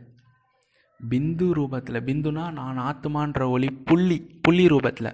பிந்து 1.09 1.47
ரூபத்தில் 1.57 2.05
பிந்துனா 2.07 2.45
நான் 2.51 2.79
ஆத்மான்ற 2.79 3.49
ஒளி 3.49 3.69
புள்ளி 3.89 4.17
புள்ளி 4.41 4.65
ரூபத்தில். 4.65 5.11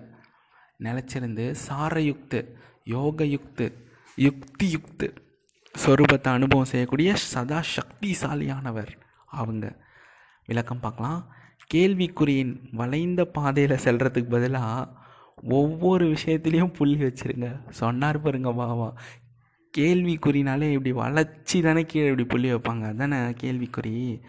நிலச்சிருந்து 0.80 1.46
சாரயுக்து 1.68 2.40
யோகயுக்து 2.86 3.68
யுக்தி 4.16 4.68
யுக்து 4.76 5.08
சொரூபத்தை 5.76 6.28
அனுபவம் 6.28 6.72
செய்யக்கூடிய 6.72 7.16
சதா 7.16 7.60
சக்திசாலியானவர் 7.76 8.92
அவங்க 9.26 9.66
விளக்கம் 10.46 10.80
பார்க்கலாம். 10.80 11.22
கேள்விக்குறியின் 11.74 12.54
வளைந்த 12.72 13.26
பாதையில் 13.26 13.84
செல்கிறதுக்கு 13.84 14.30
பதிலாக 14.30 14.90
ஒவ்வொரு 15.60 16.06
விஷயத்துலேயும் 16.14 16.74
புள்ளி 16.74 16.98
வச்சுருங்க. 17.04 17.70
சொன்னார் 17.70 18.22
பாருங்க 18.22 18.52
பாவா 18.54 18.90
கேள்விக்குறினாலே 19.78 20.70
இப்படி 20.72 20.92
வளர்ச்சி 20.92 21.62
தானே 21.62 21.82
கீழே 21.86 22.08
இப்படி 22.08 22.26
புள்ளி 22.28 22.54
வைப்பாங்க. 22.54 22.86
அதானே 22.94 23.20
கேள்விக்குறி? 23.44 24.22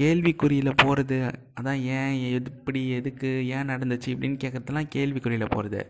கேள்விக்குறியில் 0.00 0.78
போகிறது 0.82 1.16
அதான் 1.60 1.80
ஏன் 1.96 2.14
எப்படி 2.34 2.82
எதுக்கு 2.90 3.30
ஏன் 3.46 3.68
நடந்துச்சு 3.68 4.08
இப்படின்னு 4.14 4.38
கேட்குறதுலாம் 4.44 4.88
கேள்விக்குறியில் 4.94 5.52
போகிறது 5.54 5.80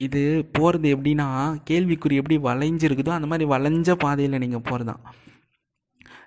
இது 0.00 0.22
போகிறது 0.52 0.88
எப்படின்னா 0.96 1.26
கேள்விக்குறி 1.70 2.14
எப்படி 2.20 2.36
வளைஞ்சிருக்குதோ 2.38 3.12
அந்த 3.18 3.26
மாதிரி 3.26 3.50
வளைஞ்ச 3.50 3.92
பாதையில் 3.94 4.38
நீங்கள் 4.38 4.66
போகிறதான் 4.68 5.02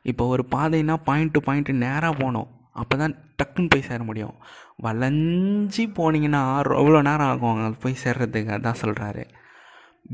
இப்போ 0.03 0.25
ஒரு 0.27 0.43
பாதைனா 0.55 0.95
பாயிண்ட் 1.03 1.31
டு 1.31 1.39
பாயிண்ட் 1.41 1.69
நேராக 1.85 2.13
போகணும். 2.13 2.49
அப்போ 2.71 2.95
தான் 2.97 3.15
டக்குன்னு 3.39 3.69
போய் 3.69 3.81
சேர 3.81 4.03
முடியும். 4.03 4.35
வளைஞ்சி 4.83 5.83
போனீங்கன்னா 5.97 6.41
எவ்வளோ 6.81 7.01
நேரம் 7.01 7.27
ஆகும் 7.27 7.53
அங்கே 7.53 7.77
போய் 7.79 8.01
சேர்றதுக்கு. 8.03 8.51
அதான் 8.57 8.81
சொல்கிறாரு 8.81 9.23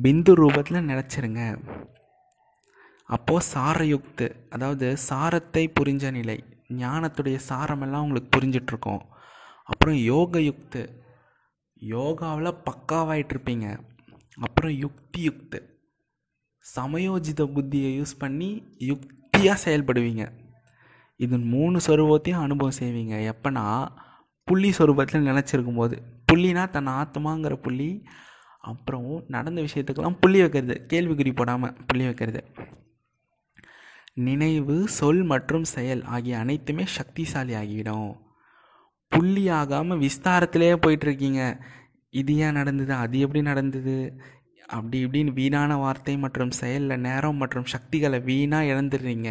பிந்து 0.04 0.32
ரூபத்தில் 0.36 0.88
நினச்சிருங்க 0.92 1.42
அப்போது 3.06 3.46
சாரயுக்து 3.54 4.28
அதாவது 4.50 4.88
சாரத்தை 5.10 5.64
புரிஞ்ச 5.80 6.12
நிலை 6.12 6.38
ஞானத்துடைய 6.74 7.38
சாரமெல்லாம் 7.50 8.06
உங்களுக்கு 8.06 8.30
புரிஞ்சிட்ருக்கோம். 8.38 9.04
அப்புறம் 9.64 9.98
யோக 10.12 10.40
யுக்து 10.40 10.82
யோகாவில் 11.82 12.60
பக்காவாயிட்டிருப்பீங்க 12.68 13.68
அப்புறம் 14.40 14.74
யுக்தி 14.84 15.22
யுக்து 15.30 15.60
சமயோஜித 16.66 17.42
புத்தியை 17.56 17.92
யூஸ் 18.00 18.16
பண்ணி 18.18 18.50
யுக்தியாக 18.92 19.58
செயல்படுவீங்க. 19.66 20.24
இது 21.20 21.38
மூணு 21.38 21.78
சொருபத்தையும் 21.88 22.44
அனுபவம் 22.46 22.80
செய்வீங்க. 22.80 23.16
எப்போனா 23.32 23.66
புள்ளி 24.48 24.70
சொரூபத்தில் 24.70 25.28
நினச்சிருக்கும் 25.30 25.80
போது 25.82 25.96
புள்ளினா 26.32 26.64
தன் 26.70 26.92
ஆத்மாங்கிற 27.02 27.56
புள்ளி 27.56 27.90
அப்புறம் 28.72 29.08
நடந்த 29.28 29.62
விஷயத்துக்கெல்லாம் 29.62 30.20
புள்ளி 30.22 30.40
வைக்கிறது. 30.40 30.76
கேள்விக்குறி 30.94 31.32
போடாமல் 31.36 31.76
புள்ளி 31.88 32.04
வைக்கிறது. 32.04 32.42
நினைவு 34.28 34.76
சொல் 34.98 35.24
மற்றும் 35.24 35.66
செயல் 35.76 36.04
ஆகிய 36.16 36.38
அனைத்துமே 36.44 36.86
சக்திசாலி 36.98 37.54
ஆகிவிடும். 37.62 38.12
புள்ளி 39.08 39.44
ஆகாமல் 39.60 40.00
விஸ்தாரத்திலே 40.00 40.70
போயிட்டுருக்கீங்க. 40.86 41.42
இது 42.10 42.34
ஏன் 42.36 42.58
நடந்தது? 42.60 42.94
அது 42.94 43.16
எப்படி 43.20 43.42
நடந்தது? 43.42 43.98
அப்படி 44.68 44.98
இப்படின்னு 45.06 45.34
வீணான 45.34 45.72
வார்த்தை 45.76 46.18
மற்றும் 46.18 46.54
செயலில் 46.60 47.04
நேரம் 47.08 47.36
மற்றும் 47.36 47.68
சக்திகளை 47.74 48.20
வீணாக 48.20 48.70
இழந்துடுறீங்க. 48.72 49.30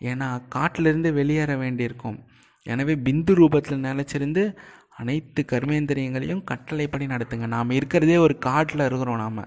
ஏன்னா 0.00 0.28
காட்டிலிருந்து 0.48 1.10
வெளியேற 1.12 1.56
வேண்டியிருக்கும். 1.56 2.18
எனவே 2.66 2.94
பிந்து 2.94 3.32
ரூபத்தில் 3.40 3.84
நிலச்சிருந்து 3.88 4.42
அனைத்து 4.96 5.44
கர்மேந்திரியங்களையும் 5.52 6.44
கட்டளைப்படி 6.44 7.06
நடத்துங்க. 7.06 7.46
நாம் 7.46 7.70
இருக்கிறதே 7.70 8.16
ஒரு 8.16 8.38
காட்டில் 8.38 8.80
இருக்கிறோம் 8.80 9.16
நாம். 9.16 9.38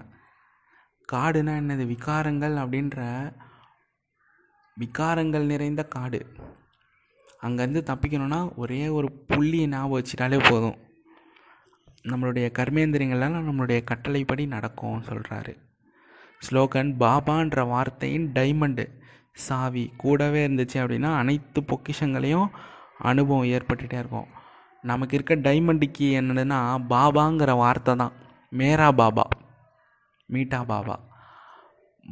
காடுனா 1.12 1.54
என்னது? 1.60 1.84
விகாரங்கள் 1.86 2.56
அப்படின்ற 2.56 3.32
விகாரங்கள் 4.76 5.46
நிறைந்த 5.46 5.84
காடு. 5.84 6.26
அங்கேருந்து 7.42 7.80
தப்பிக்கணும்னா 7.82 8.54
ஒரே 8.56 8.88
ஒரு 8.88 9.12
புள்ளியை 9.26 9.66
ஞாபகம் 9.66 10.02
வச்சுட்டாலே 10.02 10.50
போதும். 10.50 10.76
நம்மளுடைய 12.02 12.48
கர்மேந்திரியங்கள்லாம் 12.58 13.38
நம்மளுடைய 13.48 13.84
கட்டளைப்படி 13.84 14.46
நடக்கும் 14.46 15.02
சொல்கிறாரு 15.02 15.56
ஸ்லோகன் 16.40 16.92
பாபான்ற 17.00 17.66
வார்த்தையின் 17.68 18.32
டைமண்டு 18.32 18.84
சாவி. 19.32 19.92
கூடவே 19.96 20.48
இருந்துச்சு 20.48 20.74
அப்படின்னா 20.74 21.16
அனைத்து 21.16 21.60
பொக்கிஷங்களையும் 21.60 22.48
அனுபவம் 22.98 23.46
ஏற்பட்டுகிட்டே 23.46 23.98
இருக்கும். 23.98 24.38
நமக்கு 24.82 25.14
இருக்க 25.14 25.50
டைமண்டு 25.50 25.84
கீ 25.92 26.20
என்னதுன்னா 26.20 26.84
பாபாங்கிற 26.90 27.56
வார்த்தை 27.56 27.96
தான் 27.96 28.12
மேரா 28.52 28.92
பாபா. 28.92 29.28
மீட்டா 30.28 30.64
பாபா. 30.64 30.98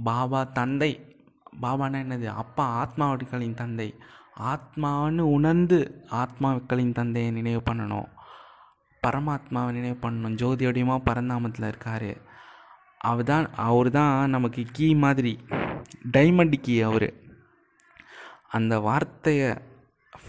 பாபா 0.04 0.44
தந்தை. 0.44 1.16
பாபான்னா 1.62 2.00
என்னது? 2.04 2.26
அப்பா 2.26 2.64
ஆத்மாவுக்களின் 2.74 3.54
தந்தை. 3.54 3.94
ஆத்மான்னு 4.40 5.18
உணர்ந்து 5.18 6.04
ஆத்மாக்களின் 6.10 6.92
தந்தையை 6.92 7.30
நினைவு 7.30 7.62
பண்ணணும். 7.70 8.08
பரமாத்மாவை 9.06 9.72
நினைவு 9.72 9.96
பண்ணணும். 10.02 10.34
ஜோதியோடியமாக 10.34 11.02
பரந்தாமத்தில் 11.06 11.66
இருக்கார். 11.66 12.16
அவர் 12.98 13.24
தான் 13.24 13.50
அவர் 13.54 13.90
தான் 13.90 14.30
நமக்கு 14.30 14.66
கீ 14.72 14.94
மாதிரி. 14.94 15.38
டைமண்ட் 16.12 16.54
கீ 16.62 16.80
அவர். 16.80 17.14
அந்த 18.48 18.78
வார்த்தையை 18.78 19.54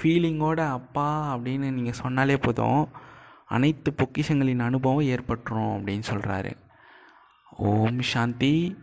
ஃபீலிங்கோட 0.02 0.60
அப்பா 0.68 1.38
அப்படின்னு 1.38 1.72
நீங்கள் 1.72 1.94
சொன்னாலே 1.94 2.38
போதும். 2.38 2.88
அனைத்து 3.48 3.96
பொக்கிஷங்களின் 3.98 4.60
அனுபவம் 4.60 5.06
ஏற்பட்டுரும் 5.06 5.74
அப்படின்னு 5.80 6.04
சொல்கிறாரு 6.12 6.52
ஓம் 7.58 8.02
சாந்தி. 8.02 8.78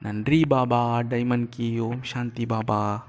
நன்றி 0.00 0.46
பாபா. 0.46 0.98
டைமண்ட் 0.98 1.46
கி 1.50 1.78
ஓம் 1.78 2.02
சாந்தி 2.02 2.46
பாபா. 2.46 3.06